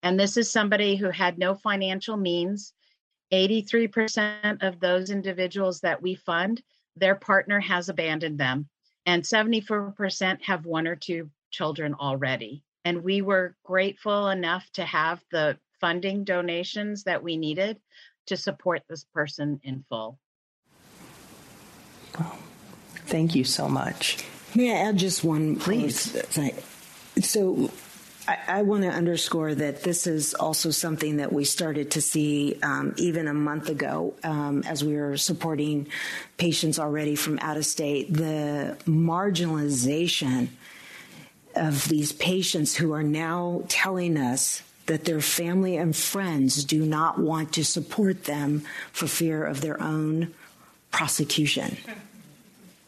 [0.03, 2.73] And this is somebody who had no financial means.
[3.33, 6.61] 83% of those individuals that we fund,
[6.95, 8.69] their partner has abandoned them,
[9.05, 12.63] and 74% have one or two children already.
[12.85, 17.79] And we were grateful enough to have the funding donations that we needed
[18.27, 20.19] to support this person in full.
[23.05, 24.23] Thank you so much.
[24.55, 25.55] May I add just one?
[25.57, 26.15] Please.
[27.21, 27.71] So
[28.27, 32.59] I, I want to underscore that this is also something that we started to see
[32.61, 35.87] um, even a month ago um, as we were supporting
[36.37, 38.13] patients already from out of state.
[38.13, 40.49] The marginalization
[41.55, 47.19] of these patients who are now telling us that their family and friends do not
[47.19, 50.33] want to support them for fear of their own
[50.91, 51.77] prosecution.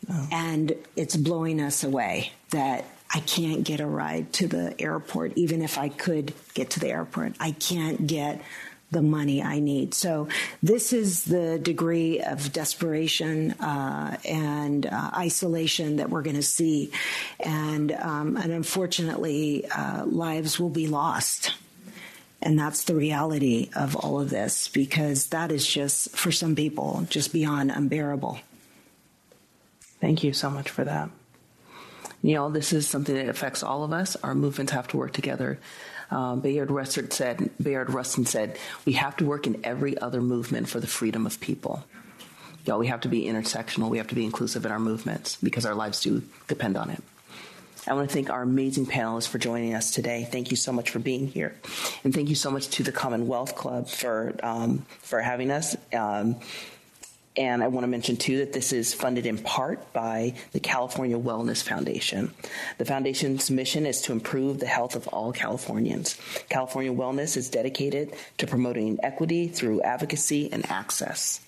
[0.08, 0.28] Oh.
[0.32, 5.62] And it's blowing us away that I can't get a ride to the airport, even
[5.62, 7.34] if I could get to the airport.
[7.39, 8.41] I can't get
[8.91, 9.93] the money I need.
[9.93, 10.28] So
[10.64, 16.91] this is the degree of desperation uh, and uh, isolation that we're going to see,
[17.39, 21.54] and um, and unfortunately, uh, lives will be lost.
[22.41, 27.06] And that's the reality of all of this because that is just, for some people,
[27.10, 28.39] just beyond unbearable.
[30.02, 31.10] Thank you so much for that.
[32.22, 34.16] Neil, this is something that affects all of us.
[34.18, 35.60] Our movements have to work together.
[36.12, 40.68] Um, Bayard Rustin said, Bayard Rustin said, we have to work in every other movement
[40.68, 41.86] for the freedom of people.
[42.66, 43.89] Y'all, we have to be intersectional.
[43.89, 47.02] We have to be inclusive in our movements because our lives do depend on it.
[47.88, 50.28] I want to thank our amazing panelists for joining us today.
[50.30, 51.56] Thank you so much for being here,
[52.04, 55.76] and thank you so much to the Commonwealth Club for um, for having us.
[55.93, 56.36] Um,
[57.40, 61.18] and I want to mention too that this is funded in part by the California
[61.18, 62.34] Wellness Foundation.
[62.78, 66.20] The foundation's mission is to improve the health of all Californians.
[66.50, 71.40] California Wellness is dedicated to promoting equity through advocacy and access.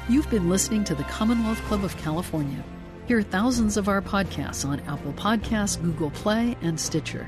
[0.09, 2.63] You've been listening to the Commonwealth Club of California.
[3.05, 7.27] Hear thousands of our podcasts on Apple Podcasts, Google Play, and Stitcher.